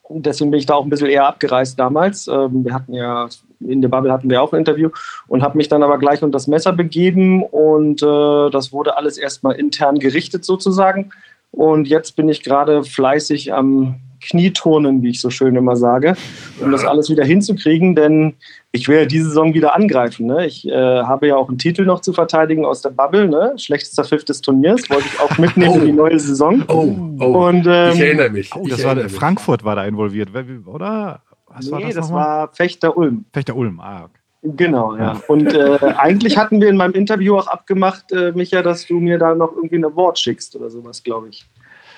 [0.08, 2.28] deswegen bin ich da auch ein bisschen eher abgereist damals.
[2.28, 3.28] Ähm, wir hatten ja,
[3.60, 4.92] in der Bubble hatten wir auch ein Interview
[5.28, 9.18] und habe mich dann aber gleich unter das Messer begeben und äh, das wurde alles
[9.18, 11.10] erstmal intern gerichtet sozusagen.
[11.52, 16.16] Und jetzt bin ich gerade fleißig am Knieturnen, wie ich so schön immer sage,
[16.62, 18.36] um das alles wieder hinzukriegen, denn
[18.76, 20.28] ich will ja diese Saison wieder angreifen.
[20.28, 20.46] Ne?
[20.46, 23.54] Ich äh, habe ja auch einen Titel noch zu verteidigen aus der Bubble, ne?
[23.58, 26.64] schlechtester Fifth des Turniers, wollte ich auch mitnehmen in die neue Saison.
[26.68, 27.48] Oh, oh.
[27.48, 28.56] Und ähm, ich erinnere mich.
[28.56, 29.16] Oh, ich das war erinnere mich.
[29.16, 30.30] Frankfurt war da involviert,
[30.66, 31.22] oder?
[31.48, 33.26] Was nee, war das, das, war Fechter Ulm.
[33.34, 33.80] Fechter Ulm.
[33.80, 34.20] Ah, okay.
[34.56, 35.20] Genau, ja.
[35.28, 39.18] Und äh, eigentlich hatten wir in meinem Interview auch abgemacht, äh, Micha, dass du mir
[39.18, 41.46] da noch irgendwie ein Award schickst oder sowas, glaube ich.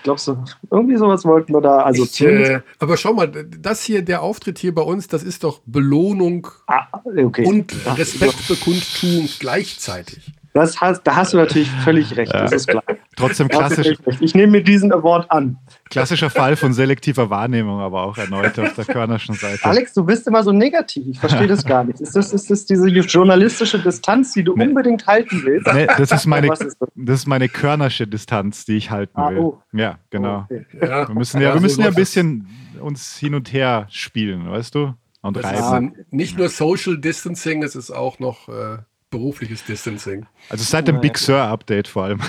[0.08, 0.38] Glaubst du,
[0.72, 4.58] irgendwie sowas wollten wir da, also ich, äh, aber schau mal, das hier, der Auftritt
[4.58, 7.46] hier bei uns, das ist doch Belohnung ah, okay.
[7.46, 10.32] und Respektbekundtun gleichzeitig.
[10.58, 12.84] Das hast, da hast du natürlich völlig recht, das ist klar.
[13.16, 13.96] Trotzdem klassisch.
[14.20, 15.58] Ich nehme mir diesen Award an.
[15.90, 19.64] klassischer Fall von selektiver Wahrnehmung, aber auch erneut auf der Körnerschen Seite.
[19.66, 21.06] Alex, du bist immer so negativ.
[21.08, 22.02] Ich verstehe das gar nicht.
[22.02, 24.66] Ist das, ist das diese journalistische Distanz, die du Nee.
[24.68, 25.72] unbedingt halten willst?
[25.74, 26.78] Nee, das ist meine, ist das?
[26.96, 29.38] das ist meine Körnersche Distanz, die ich halten Ah, will.
[29.38, 29.62] oh.
[29.74, 30.46] Ja, genau.
[30.46, 30.66] Okay.
[30.82, 32.48] Ja, Wir müssen ja, wir müssen ja ein bisschen
[32.82, 34.94] uns hin und her spielen, weißt du?
[35.22, 35.94] Und Das reiben.
[35.96, 38.78] ist nicht nur Social Distancing, es ist auch noch äh,
[39.10, 40.26] berufliches Distancing.
[40.50, 42.22] Also seit dem Big Sur Update vor allem.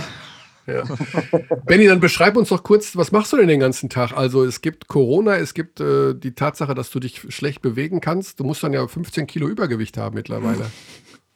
[0.66, 0.84] Ja.
[1.64, 4.12] Benny, dann beschreib uns doch kurz, was machst du denn den ganzen Tag?
[4.12, 8.38] Also es gibt Corona, es gibt äh, die Tatsache, dass du dich schlecht bewegen kannst.
[8.38, 10.66] Du musst dann ja 15 Kilo Übergewicht haben mittlerweile.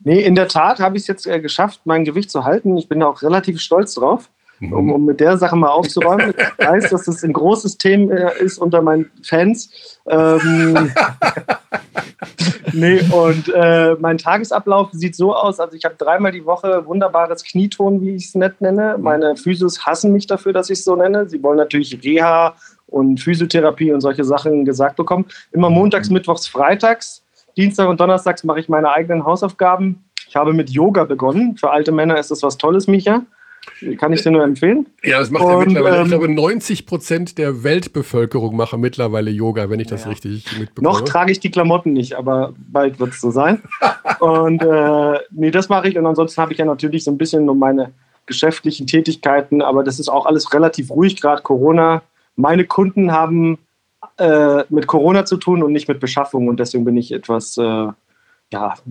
[0.00, 2.76] Nee, in der Tat habe ich es jetzt äh, geschafft, mein Gewicht zu halten.
[2.76, 4.30] Ich bin da auch relativ stolz drauf,
[4.70, 6.34] um, um mit der Sache mal aufzuräumen.
[6.58, 9.98] Ich weiß, dass das ein großes Thema äh, ist unter meinen Fans.
[10.06, 10.92] Ähm,
[12.72, 17.42] nee, und äh, mein Tagesablauf sieht so aus, also ich habe dreimal die Woche wunderbares
[17.44, 18.96] Knieton, wie ich es nett nenne.
[18.98, 21.28] Meine Physios hassen mich dafür, dass ich es so nenne.
[21.28, 22.54] Sie wollen natürlich Reha
[22.86, 25.26] und Physiotherapie und solche Sachen gesagt bekommen.
[25.50, 27.24] Immer montags, mittwochs, freitags.
[27.56, 30.04] Dienstag und Donnerstags mache ich meine eigenen Hausaufgaben.
[30.28, 31.56] Ich habe mit Yoga begonnen.
[31.56, 33.22] Für alte Männer ist das was Tolles, Micha.
[33.98, 34.86] Kann ich dir nur empfehlen.
[35.02, 39.70] Ja, das macht ja mittlerweile, ähm, ich glaube, 90 Prozent der Weltbevölkerung machen mittlerweile Yoga,
[39.70, 40.10] wenn ich das ja.
[40.10, 40.88] richtig mitbekomme.
[40.88, 43.62] Noch trage ich die Klamotten nicht, aber bald wird es so sein.
[44.20, 45.98] und äh, nee, das mache ich.
[45.98, 47.92] Und ansonsten habe ich ja natürlich so ein bisschen um meine
[48.26, 52.02] geschäftlichen Tätigkeiten, aber das ist auch alles relativ ruhig, gerade Corona.
[52.36, 53.58] Meine Kunden haben
[54.16, 57.62] äh, mit Corona zu tun und nicht mit Beschaffung und deswegen bin ich etwas, äh,
[57.62, 57.94] ja,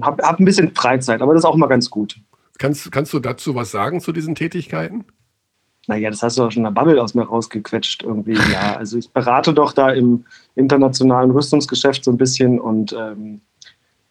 [0.02, 2.18] habe hab ein bisschen Freizeit, aber das ist auch mal ganz gut.
[2.58, 5.06] Kannst, kannst du dazu was sagen zu diesen Tätigkeiten?
[5.88, 8.34] Naja, das hast du auch schon in der Bubble aus mir rausgequetscht irgendwie.
[8.52, 10.26] Ja, also ich berate doch da im
[10.56, 13.42] internationalen Rüstungsgeschäft so ein bisschen und ähm,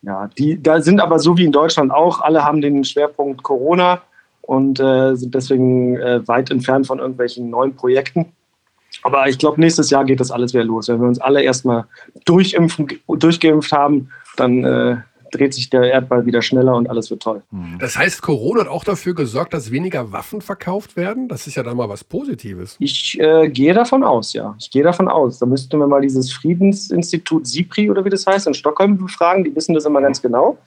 [0.02, 4.02] ja, die da sind aber so wie in Deutschland auch, alle haben den Schwerpunkt Corona
[4.42, 8.32] und äh, sind deswegen äh, weit entfernt von irgendwelchen neuen Projekten.
[9.02, 10.88] Aber ich glaube, nächstes Jahr geht das alles wieder los.
[10.88, 11.84] Wenn wir uns alle erstmal
[12.24, 14.96] durchimpfen, durchgeimpft haben, dann äh,
[15.30, 17.42] dreht sich der Erdball wieder schneller und alles wird toll.
[17.50, 17.78] Mhm.
[17.78, 21.28] Das heißt, Corona hat auch dafür gesorgt, dass weniger Waffen verkauft werden?
[21.28, 22.76] Das ist ja dann mal was Positives.
[22.78, 24.54] Ich äh, gehe davon aus, ja.
[24.58, 25.38] Ich gehe davon aus.
[25.38, 29.44] Da müssten wir mal dieses Friedensinstitut SIPRI oder wie das heißt in Stockholm befragen.
[29.44, 30.58] Die wissen das immer ganz genau.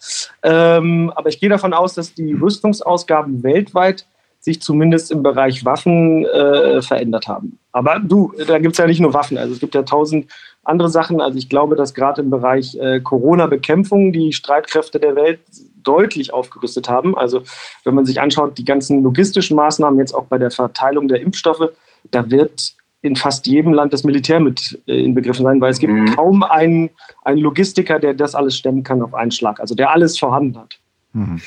[0.43, 4.05] Ähm, aber ich gehe davon aus, dass die Rüstungsausgaben weltweit
[4.43, 7.59] sich zumindest im Bereich Waffen äh, verändert haben.
[7.71, 9.37] Aber du, da gibt es ja nicht nur Waffen.
[9.37, 10.29] Also es gibt ja tausend
[10.63, 11.21] andere Sachen.
[11.21, 15.39] Also ich glaube, dass gerade im Bereich äh, Corona-Bekämpfung die Streitkräfte der Welt
[15.83, 17.17] deutlich aufgerüstet haben.
[17.17, 17.43] Also
[17.83, 21.69] wenn man sich anschaut, die ganzen logistischen Maßnahmen jetzt auch bei der Verteilung der Impfstoffe,
[22.11, 25.93] da wird in fast jedem Land das Militär mit äh, inbegriffen sein, weil es gibt
[25.93, 26.15] mhm.
[26.15, 26.89] kaum einen,
[27.23, 30.79] einen Logistiker, der das alles stemmen kann auf einen Schlag, also der alles vorhanden hat.
[31.11, 31.41] Mhm.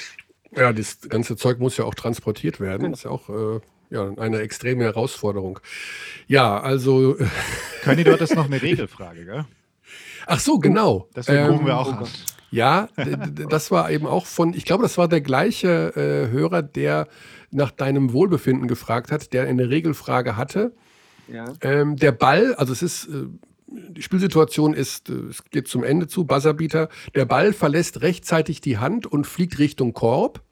[0.55, 2.91] Ja, das ganze Zeug muss ja auch transportiert werden.
[2.91, 3.61] Das ist ja auch äh,
[3.91, 5.61] ja, eine extreme Herausforderung.
[6.27, 7.17] Ja, also.
[7.85, 9.45] Conny, du hattest noch eine Regelfrage, gell?
[10.27, 11.09] Ach so, genau.
[11.15, 12.09] Deswegen ähm, rufen wir auch an.
[12.51, 12.89] Ja,
[13.51, 17.09] das war eben auch von, ich glaube, das war der gleiche äh, Hörer, der
[17.51, 20.73] nach deinem Wohlbefinden gefragt hat, der eine Regelfrage hatte.
[21.29, 21.53] Ja.
[21.61, 23.27] Ähm, der Ball, also es ist, äh,
[23.67, 26.89] die Spielsituation ist, äh, es geht zum Ende zu, Buzzerbeater.
[27.15, 30.43] Der Ball verlässt rechtzeitig die Hand und fliegt Richtung Korb.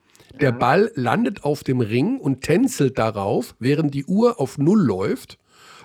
[0.40, 5.38] Der Ball landet auf dem Ring und tänzelt darauf, während die Uhr auf Null läuft.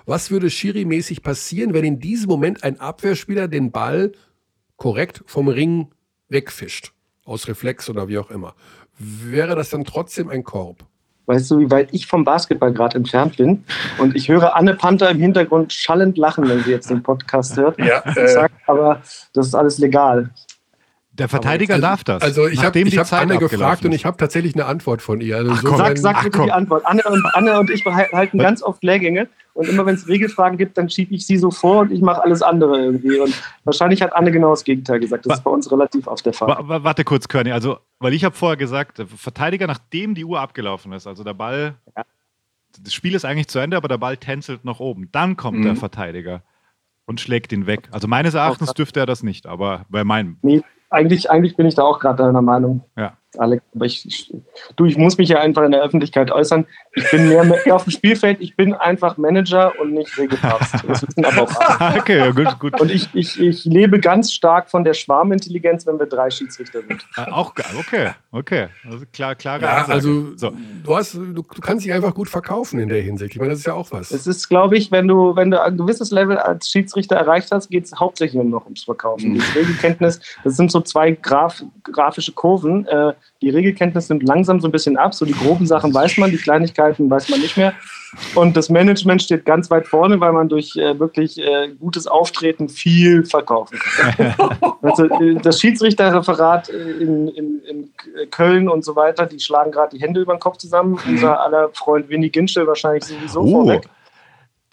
[0.06, 4.12] Was würde Schiri-mäßig passieren, wenn in diesem Moment ein Abwehrspieler den Ball
[4.76, 5.88] korrekt vom Ring
[6.28, 6.92] wegfischt?
[7.24, 8.54] Aus Reflex oder wie auch immer.
[8.98, 10.84] Wäre das dann trotzdem ein Korb?
[11.26, 13.64] Weißt du, wie weit ich vom Basketball gerade entfernt bin?
[13.98, 17.78] Und ich höre Anne Panther im Hintergrund schallend lachen, wenn sie jetzt den Podcast hört.
[17.78, 19.00] Ja, äh, sag, aber
[19.32, 20.30] das ist alles legal.
[21.12, 22.22] Der Verteidiger also, darf das.
[22.22, 25.36] Also ich habe hab Anne gefragt und ich habe tatsächlich eine Antwort von ihr.
[25.36, 26.86] Also ach, so sag, sag bitte die Antwort.
[26.86, 30.78] Anne und, Anne und ich halten ganz oft Lehrgänge und immer wenn es Regelfragen gibt,
[30.78, 33.18] dann schiebe ich sie so vor und ich mache alles andere irgendwie.
[33.18, 33.34] Und
[33.64, 35.26] wahrscheinlich hat Anne genau das Gegenteil gesagt.
[35.26, 36.56] Das ist bei uns relativ oft der Fall.
[36.66, 37.50] Warte kurz, Körny.
[37.50, 41.74] Also, weil ich habe vorher gesagt, Verteidiger, nachdem die Uhr abgelaufen ist, also der Ball,
[41.96, 42.04] ja.
[42.80, 45.08] das Spiel ist eigentlich zu Ende, aber der Ball tänzelt nach oben.
[45.10, 45.64] Dann kommt mhm.
[45.64, 46.42] der Verteidiger
[47.06, 47.88] und schlägt ihn weg.
[47.90, 50.38] Also meines Erachtens dürfte er das nicht, aber bei meinem.
[50.42, 52.82] Nee, eigentlich, eigentlich bin ich da auch gerade deiner Meinung.
[52.96, 53.14] Ja.
[53.38, 54.34] Alex, aber ich, ich,
[54.74, 56.66] du, ich muss mich ja einfach in der Öffentlichkeit äußern.
[56.94, 60.74] Ich bin mehr, mehr auf dem Spielfeld, ich bin einfach Manager und nicht Regelpapst.
[60.88, 62.00] Das wissen aber auch alle.
[62.00, 62.80] okay, gut, gut.
[62.80, 67.06] Und ich, ich, ich lebe ganz stark von der Schwarmintelligenz, wenn wir drei Schiedsrichter sind.
[67.14, 68.68] Ah, auch okay, okay.
[68.84, 69.60] Also klar, klar.
[69.60, 70.52] Ja, also so.
[70.84, 73.34] du, hast, du, du, kannst dich einfach gut verkaufen in der Hinsicht.
[73.34, 74.10] Ich meine, das ist ja auch was.
[74.10, 77.70] Es ist, glaube ich, wenn du, wenn du ein gewisses Level als Schiedsrichter erreicht hast,
[77.70, 79.30] geht es hauptsächlich nur noch ums Verkaufen.
[79.30, 79.34] Mhm.
[79.34, 82.86] Die Regelkenntnis, das sind so zwei Graf, grafische Kurven.
[82.86, 83.12] Äh,
[83.42, 85.14] die Regelkenntnis nimmt langsam so ein bisschen ab.
[85.14, 87.74] So die groben Sachen weiß man, die Kleinigkeiten weiß man nicht mehr.
[88.34, 92.68] Und das Management steht ganz weit vorne, weil man durch äh, wirklich äh, gutes Auftreten
[92.68, 94.34] viel verkaufen kann.
[94.82, 97.90] also, äh, das Schiedsrichterreferat äh, in, in, in,
[98.30, 100.98] Köln und so weiter, die schlagen gerade die Hände über den Kopf zusammen.
[101.06, 103.50] Unser aller Freund Winnie Ginschel wahrscheinlich sowieso oh.
[103.50, 103.88] vorweg.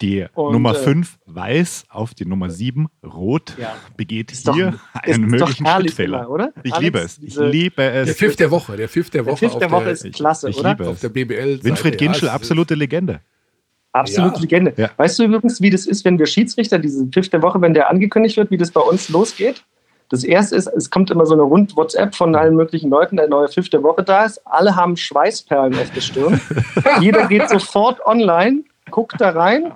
[0.00, 3.74] Die und, Nummer 5 äh, weiß auf die Nummer 7 rot ja.
[3.96, 6.30] begeht ist hier doch, einen möglichen Schrittfehler.
[6.30, 6.52] oder?
[6.62, 7.18] Ich Alex, liebe es.
[7.18, 8.06] Ich liebe es.
[8.06, 8.76] Der Pfiff der Woche.
[8.76, 10.70] Der Pfiff der Woche, der, der Woche der, ist klasse, ich, oder?
[10.70, 11.64] Liebe auf der BBL.
[11.64, 13.20] Winfried Ginschel, absolute Legende.
[13.92, 14.40] Absolute ja.
[14.42, 14.74] Legende.
[14.76, 14.90] Ja.
[14.96, 17.90] Weißt du übrigens, wie das ist, wenn wir Schiedsrichter, diesen Pfiff der Woche, wenn der
[17.90, 19.64] angekündigt wird, wie das bei uns losgeht?
[20.10, 23.28] Das erste ist, es kommt immer so eine rund WhatsApp von allen möglichen Leuten, der
[23.28, 24.40] neue Pfiff der Woche da ist.
[24.46, 26.40] Alle haben Schweißperlen auf der Stirn.
[27.00, 29.72] Jeder geht sofort online guckt da rein.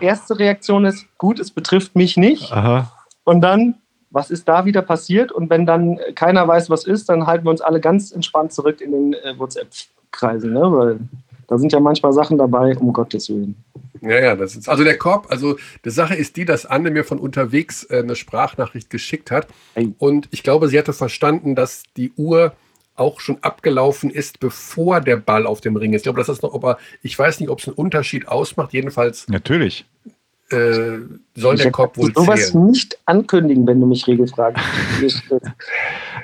[0.00, 2.52] Erste Reaktion ist, gut, es betrifft mich nicht.
[2.52, 2.92] Aha.
[3.24, 3.76] Und dann
[4.10, 5.32] was ist da wieder passiert?
[5.32, 8.80] Und wenn dann keiner weiß, was ist, dann halten wir uns alle ganz entspannt zurück
[8.80, 10.60] in den äh, WhatsApp-Kreisen, ne?
[10.60, 10.98] weil
[11.46, 13.56] da sind ja manchmal Sachen dabei, um Gottes Willen.
[14.00, 17.04] Ja, ja, das ist, also der Korb, also die Sache ist die, dass Anne mir
[17.04, 19.48] von unterwegs äh, eine Sprachnachricht geschickt hat.
[19.74, 19.88] Ei.
[19.98, 22.52] Und ich glaube, sie hatte verstanden, dass die Uhr
[22.98, 26.00] auch schon abgelaufen ist, bevor der Ball auf dem Ring ist.
[26.00, 28.72] Ich glaube, das ist noch, aber ich weiß nicht, ob es einen Unterschied ausmacht.
[28.72, 29.84] Jedenfalls Natürlich.
[30.50, 30.98] äh,
[31.34, 32.66] soll der Ich Korb wohl werde sowas zählen.
[32.66, 34.62] nicht ankündigen, wenn du mich regelfragst.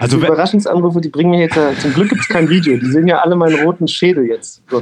[0.00, 2.86] Also die Überraschungsanrufe, die bringen mir jetzt, ja- zum Glück gibt es kein Video, die
[2.86, 4.60] sehen ja alle meinen roten Schädel jetzt.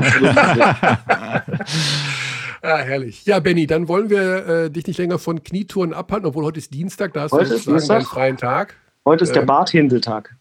[2.64, 3.24] Ah, herrlich.
[3.26, 6.72] Ja, Benny, dann wollen wir äh, dich nicht länger von Knietouren abhalten, obwohl heute ist
[6.72, 7.97] Dienstag, da hast Heute du ist sozusagen Dienstag?
[7.99, 8.76] deinen freien Tag.
[9.05, 10.36] Heute ist der Ähm, Barthändeltag.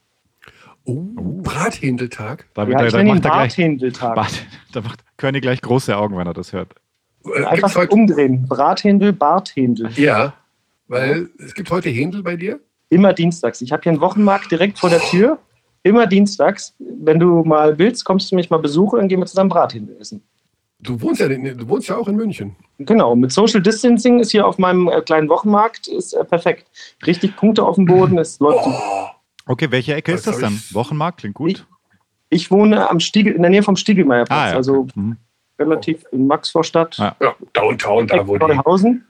[0.85, 1.03] Oh,
[1.43, 2.45] Brathändeltag.
[2.53, 3.99] Da, Ja, da, ich da macht er gleich.
[3.99, 6.73] Bart, da macht Körny gleich große Augen, wenn er das hört.
[7.25, 8.47] Äh, Einfach heute, umdrehen.
[8.47, 9.89] Brathändel, Barthändel.
[9.95, 10.33] ja,
[10.87, 12.59] weil es gibt heute Händel bei dir.
[12.89, 13.61] Immer dienstags.
[13.61, 15.37] Ich habe hier einen Wochenmarkt direkt vor der Tür.
[15.83, 16.73] Immer dienstags.
[16.79, 20.21] Wenn du mal willst, kommst du mich mal besuchen, dann gehen wir zusammen Brathändel essen.
[20.79, 22.55] Du wohnst ja, du wohnst ja auch in München.
[22.79, 26.65] Genau, mit Social Distancing ist hier auf meinem äh, kleinen Wochenmarkt ist, äh, perfekt.
[27.05, 28.63] Richtig Punkte auf dem Boden, es läuft.
[28.63, 29.15] super.
[29.45, 30.53] Okay, welche Ecke ist Das dann?
[30.53, 31.65] ich- Wochenmarkt, klingt gut.
[32.29, 34.87] Ich wohne am Stiegel, in der Nähe vom Stiegelmeierplatz, Ah, ja, also.
[34.95, 35.17] Mhm.
[35.59, 37.15] relativ in Maxvorstadt, Ah.
[37.19, 39.01] Ja, Downtown, da wo die.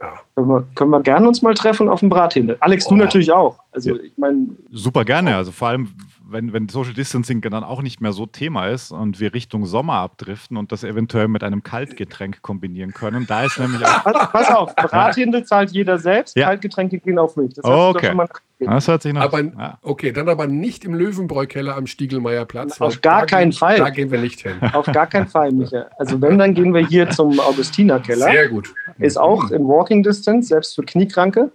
[0.00, 0.12] Ja.
[0.36, 2.56] Können wir, können wir gerne uns mal treffen auf dem Brathändel.
[2.60, 2.98] Alex, du Oh.
[2.98, 3.58] natürlich auch.
[3.72, 5.34] Also ich meine, Super gerne.
[5.34, 5.88] Also vor allem,
[6.30, 9.94] wenn, wenn Social Distancing dann auch nicht mehr so Thema ist und wir Richtung Sommer
[9.94, 13.26] abdriften und das eventuell mit einem Kaltgetränk kombinieren können.
[13.26, 14.04] Da ist nämlich auch.
[14.04, 16.46] pass, pass auf, Brathändel zahlt jeder selbst, Ja.
[16.46, 17.54] Kaltgetränke gehen auf mich.
[17.54, 18.14] Das doch Okay.
[18.60, 19.20] Das hört sich noch.
[19.22, 19.78] Aber ja.
[19.82, 22.80] okay, dann aber nicht im Löwenbräu-Keller am Stiegelmeierplatz.
[22.80, 23.78] Auf gar keinen gehen, Fall.
[23.78, 24.56] Da gehen wir nicht hin.
[24.72, 25.86] Auf gar keinen Fall, Micha.
[25.96, 28.26] Also wenn, dann gehen wir hier zum Augustinerkeller.
[28.26, 28.74] Sehr gut.
[28.98, 31.52] Ist auch in Walking Distance, selbst für Kniekranke.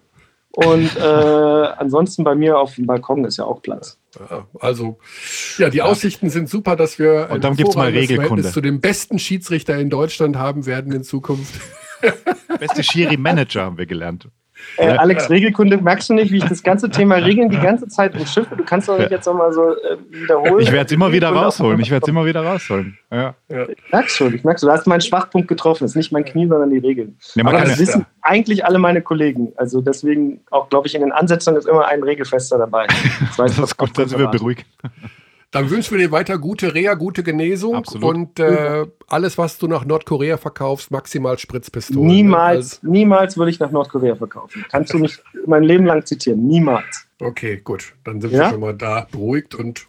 [0.51, 3.97] Und äh, ansonsten bei mir auf dem Balkon ist ja auch Platz.
[4.59, 4.99] Also,
[5.57, 8.51] ja, die Aussichten sind super, dass wir Und dann gibt's mal Regelkunde.
[8.51, 11.53] Zu dem besten Schiedsrichter in Deutschland haben werden in Zukunft.
[12.59, 14.30] Beste Schiri-Manager haben wir gelernt.
[14.78, 14.95] Äh, Ja.
[14.95, 18.55] Alex, Regelkunde, merkst du nicht, wie ich das ganze Thema Regeln die ganze Zeit umschiffe?
[18.55, 20.59] Du kannst doch nicht jetzt nochmal so äh, wiederholen.
[20.59, 21.80] Ich werde es immer wieder rausholen.
[21.80, 22.97] Ich werde es immer wieder rausholen.
[23.11, 23.36] Ja.
[23.49, 24.70] Ich merk's schon, ich merk's schon.
[24.70, 25.86] Du hast meinen Schwachpunkt getroffen.
[25.86, 27.18] Es ist nicht mein Knie, sondern die Regeln.
[27.36, 29.53] Ja, man Aber kann das ja, wissen eigentlich alle meine Kollegen.
[29.57, 32.88] Also deswegen auch, glaube ich, in den Ansetzungen ist immer ein Regelfester dabei.
[33.20, 34.66] Das, weiß das ist gut, dann sind wir beruhigt.
[35.54, 38.16] Dann wünschen wir dir weiter gute Reha, gute Genesung Absolut.
[38.16, 42.08] und äh, alles, was du nach Nordkorea verkaufst, maximal Spritzpistolen.
[42.08, 42.89] Niemals, Ne?
[42.89, 44.66] niemals würde ich nach Nordkorea verkaufen.
[44.70, 46.45] Kannst du mich mein Leben lang zitieren.
[46.47, 47.08] Niemals.
[47.20, 47.93] Also, okay, gut.
[48.04, 48.39] Dann sind Ja?
[48.45, 49.86] wir schon mal da beruhigt und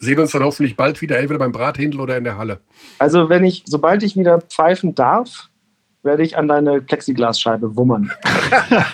[0.00, 2.60] sehen uns dann hoffentlich bald wieder, entweder beim Brathändel oder in der Halle.
[2.98, 5.50] Also wenn ich, sobald ich wieder pfeifen darf,
[6.04, 8.10] werde ich an deine Plexiglasscheibe wummern.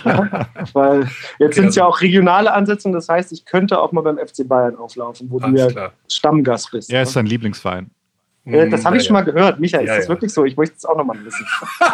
[0.05, 0.47] ja?
[0.73, 1.09] Weil
[1.39, 4.47] jetzt sind es ja auch regionale Ansetzungen, das heißt, ich könnte auch mal beim FC
[4.47, 5.93] Bayern auflaufen, wo du ja klar.
[6.09, 6.93] Stammgast bist.
[6.93, 7.91] Er ist sein Lieblingsverein.
[8.47, 9.61] Äh, das habe ich Ja, schon mal gehört.
[9.61, 10.15] Michael, Ja, ist das ja.
[10.15, 10.45] wirklich so?
[10.47, 11.45] Ich möchte es auch nochmal wissen.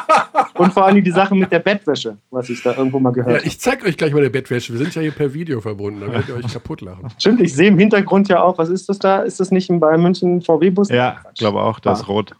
[0.54, 3.38] Und vor allem die Sache mit der Bettwäsche, was ich da irgendwo mal Ja, gehört
[3.38, 3.46] habe.
[3.46, 4.72] ich zeig euch gleich mal eine Bettwäsche.
[4.72, 7.08] Wir sind ja hier per Video verbunden, da werdet ihr euch kaputt lachen.
[7.18, 9.22] Stimmt, ich sehe im Hintergrund ja auch, was ist das da?
[9.22, 10.88] Ist das nicht ein Bayern München VW-Bus?
[10.88, 12.02] Ja, ich glaube auch, das Ah.
[12.02, 12.32] ist rot.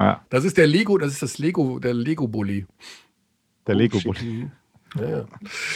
[0.00, 2.66] Ja, Das ist der Lego, das ist das Lego, der Lego-Bully.
[3.66, 4.50] der Lego-Bulli.
[4.98, 5.24] Ja, ja.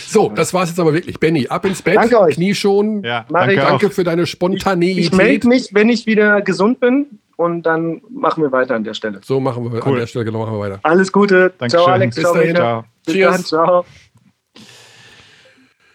[0.07, 1.20] So, das war's jetzt aber wirklich.
[1.20, 1.95] Benny, ab ins Bett.
[1.97, 2.35] Danke euch.
[2.35, 3.05] Knie schon.
[3.05, 3.33] Ja, ich.
[3.33, 4.99] danke, Danke für deine Spontaneität.
[4.99, 8.95] Ich melde mich, wenn ich wieder gesund bin und dann machen wir weiter an der
[8.95, 9.20] Stelle.
[9.22, 10.01] So machen wir an Cool.
[10.01, 10.81] der Stelle, genau, machen wir weiter.
[10.83, 11.53] Alles Gute.
[11.59, 11.68] Dankeschön.
[11.85, 12.14] Ciao, Alex.
[12.16, 12.57] Bis Ciao, dahin.
[12.57, 12.85] Ciao.
[13.05, 13.33] Bis Cheers.
[13.37, 13.45] dann.
[13.45, 13.85] Ciao.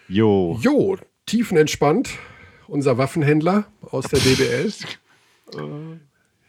[0.08, 0.58] Jo.
[0.62, 2.08] Jo, tiefenentspannt,
[2.68, 4.72] unser Waffenhändler aus der DBL.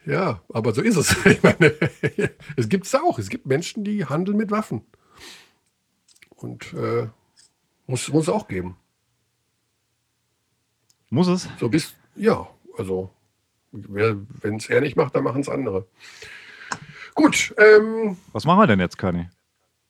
[0.05, 1.15] Ja, aber so ist es.
[1.25, 1.73] Ich meine,
[2.55, 3.19] es gibt es auch.
[3.19, 4.83] Es gibt Menschen, die handeln mit Waffen.
[6.35, 7.07] Und äh,
[7.87, 8.77] muss es auch geben.
[11.09, 11.49] Muss es?
[11.59, 12.47] So bist ja,
[12.77, 13.11] also
[13.71, 15.85] wenn es er nicht macht, dann machen es andere.
[17.13, 19.29] Gut, ähm, Was machen wir denn jetzt, Kani?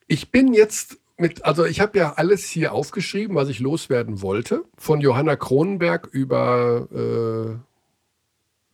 [0.08, 4.66] Ich bin jetzt mit, also ich habe ja alles hier aufgeschrieben, was ich loswerden wollte.
[4.78, 7.71] Von Johanna Kronenberg über äh,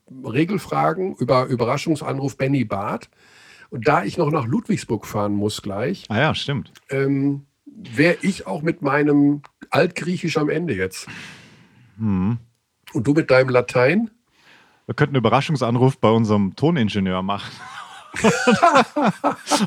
[0.09, 3.09] Regelfragen, über Überraschungsanruf Benny Barth.
[3.69, 6.71] Und da ich noch nach Ludwigsburg fahren muss gleich, Ah ja, stimmt.
[6.89, 11.07] ähm, wäre ich auch mit meinem Altgriechisch am Ende jetzt.
[11.97, 12.37] Hm.
[12.93, 14.09] Und du mit deinem Latein?
[14.85, 17.51] Wir könnten einen Überraschungsanruf bei unserem Toningenieur machen.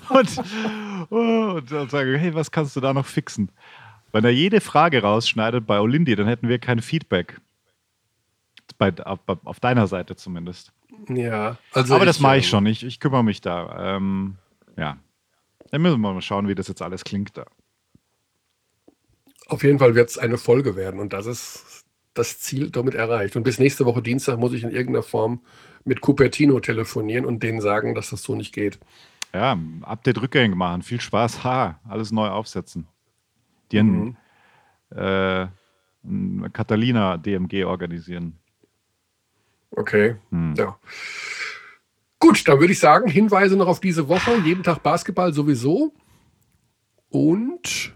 [0.08, 0.38] und,
[1.10, 3.52] und dann sagen, hey, was kannst du da noch fixen?
[4.12, 7.40] Wenn er jede Frage rausschneidet bei Olindi, dann hätten wir kein Feedback.
[8.78, 10.72] Bei, auf, auf deiner Seite zumindest.
[11.08, 11.56] Ja.
[11.72, 12.66] Also Aber das mache ich ähm, schon.
[12.66, 13.96] Ich, ich kümmere mich da.
[13.96, 14.36] Ähm,
[14.76, 14.98] ja.
[15.70, 17.46] Dann müssen wir mal schauen, wie das jetzt alles klingt da.
[19.46, 23.36] Auf jeden Fall wird es eine Folge werden und das ist das Ziel damit erreicht.
[23.36, 25.40] Und bis nächste Woche Dienstag muss ich in irgendeiner Form
[25.84, 28.78] mit Cupertino telefonieren und denen sagen, dass das so nicht geht.
[29.32, 30.82] Ja, Update rückgängig machen.
[30.82, 31.44] Viel Spaß.
[31.44, 32.86] Ha, alles neu aufsetzen.
[33.70, 34.16] Die mhm.
[34.90, 35.46] äh,
[36.52, 38.38] Catalina DMG organisieren.
[39.70, 40.54] Okay, hm.
[40.56, 40.76] ja.
[42.18, 44.32] Gut, dann würde ich sagen, Hinweise noch auf diese Woche.
[44.44, 45.94] Jeden Tag Basketball sowieso.
[47.08, 47.94] Und.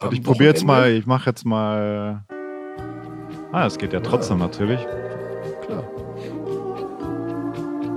[0.00, 2.24] Und ich probiere jetzt mal, ich mache jetzt mal.
[3.52, 4.46] Ah, es geht ja trotzdem ja.
[4.46, 4.80] natürlich.
[5.62, 5.84] Klar.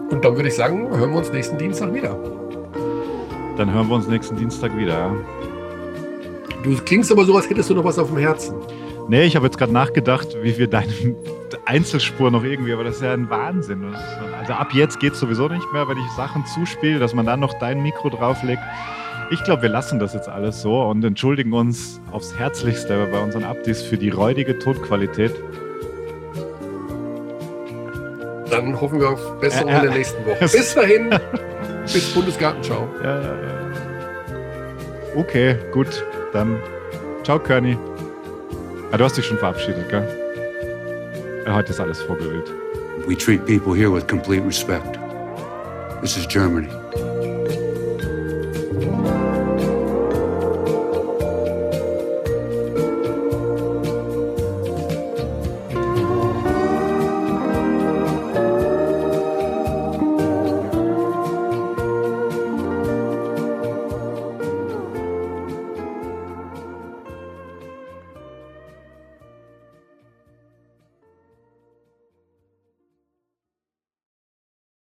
[0.09, 2.15] Und dann würde ich sagen, hören wir uns nächsten Dienstag wieder.
[3.57, 5.15] Dann hören wir uns nächsten Dienstag wieder.
[6.63, 8.55] Du klingst aber so, als hättest du noch was auf dem Herzen.
[9.11, 10.93] Nee, ich habe jetzt gerade nachgedacht, wie wir deine
[11.65, 13.93] Einzelspur noch irgendwie, aber das ist ja ein Wahnsinn.
[14.39, 17.41] Also ab jetzt geht es sowieso nicht mehr, wenn ich Sachen zuspiele, dass man dann
[17.41, 18.61] noch dein Mikro drauflegt.
[19.29, 23.43] Ich glaube, wir lassen das jetzt alles so und entschuldigen uns aufs Herzlichste bei unseren
[23.43, 25.35] Updates für die räudige Tonqualität.
[28.49, 30.39] Dann hoffen wir auf Besserung äh, äh, in der nächsten Woche.
[30.39, 31.09] Bis dahin,
[31.83, 32.87] bis Bundesgartenschau.
[33.03, 33.75] Ja, ja, ja.
[35.17, 36.05] Okay, gut.
[36.31, 36.55] Dann
[37.25, 37.77] ciao, Körny.
[38.93, 40.05] Ah, du hast dich schon verabschiedet, gell?
[41.47, 42.51] Heute ist alles vorgewählt.
[43.07, 44.99] We treat people here with complete respect.
[46.01, 46.67] This is Germany.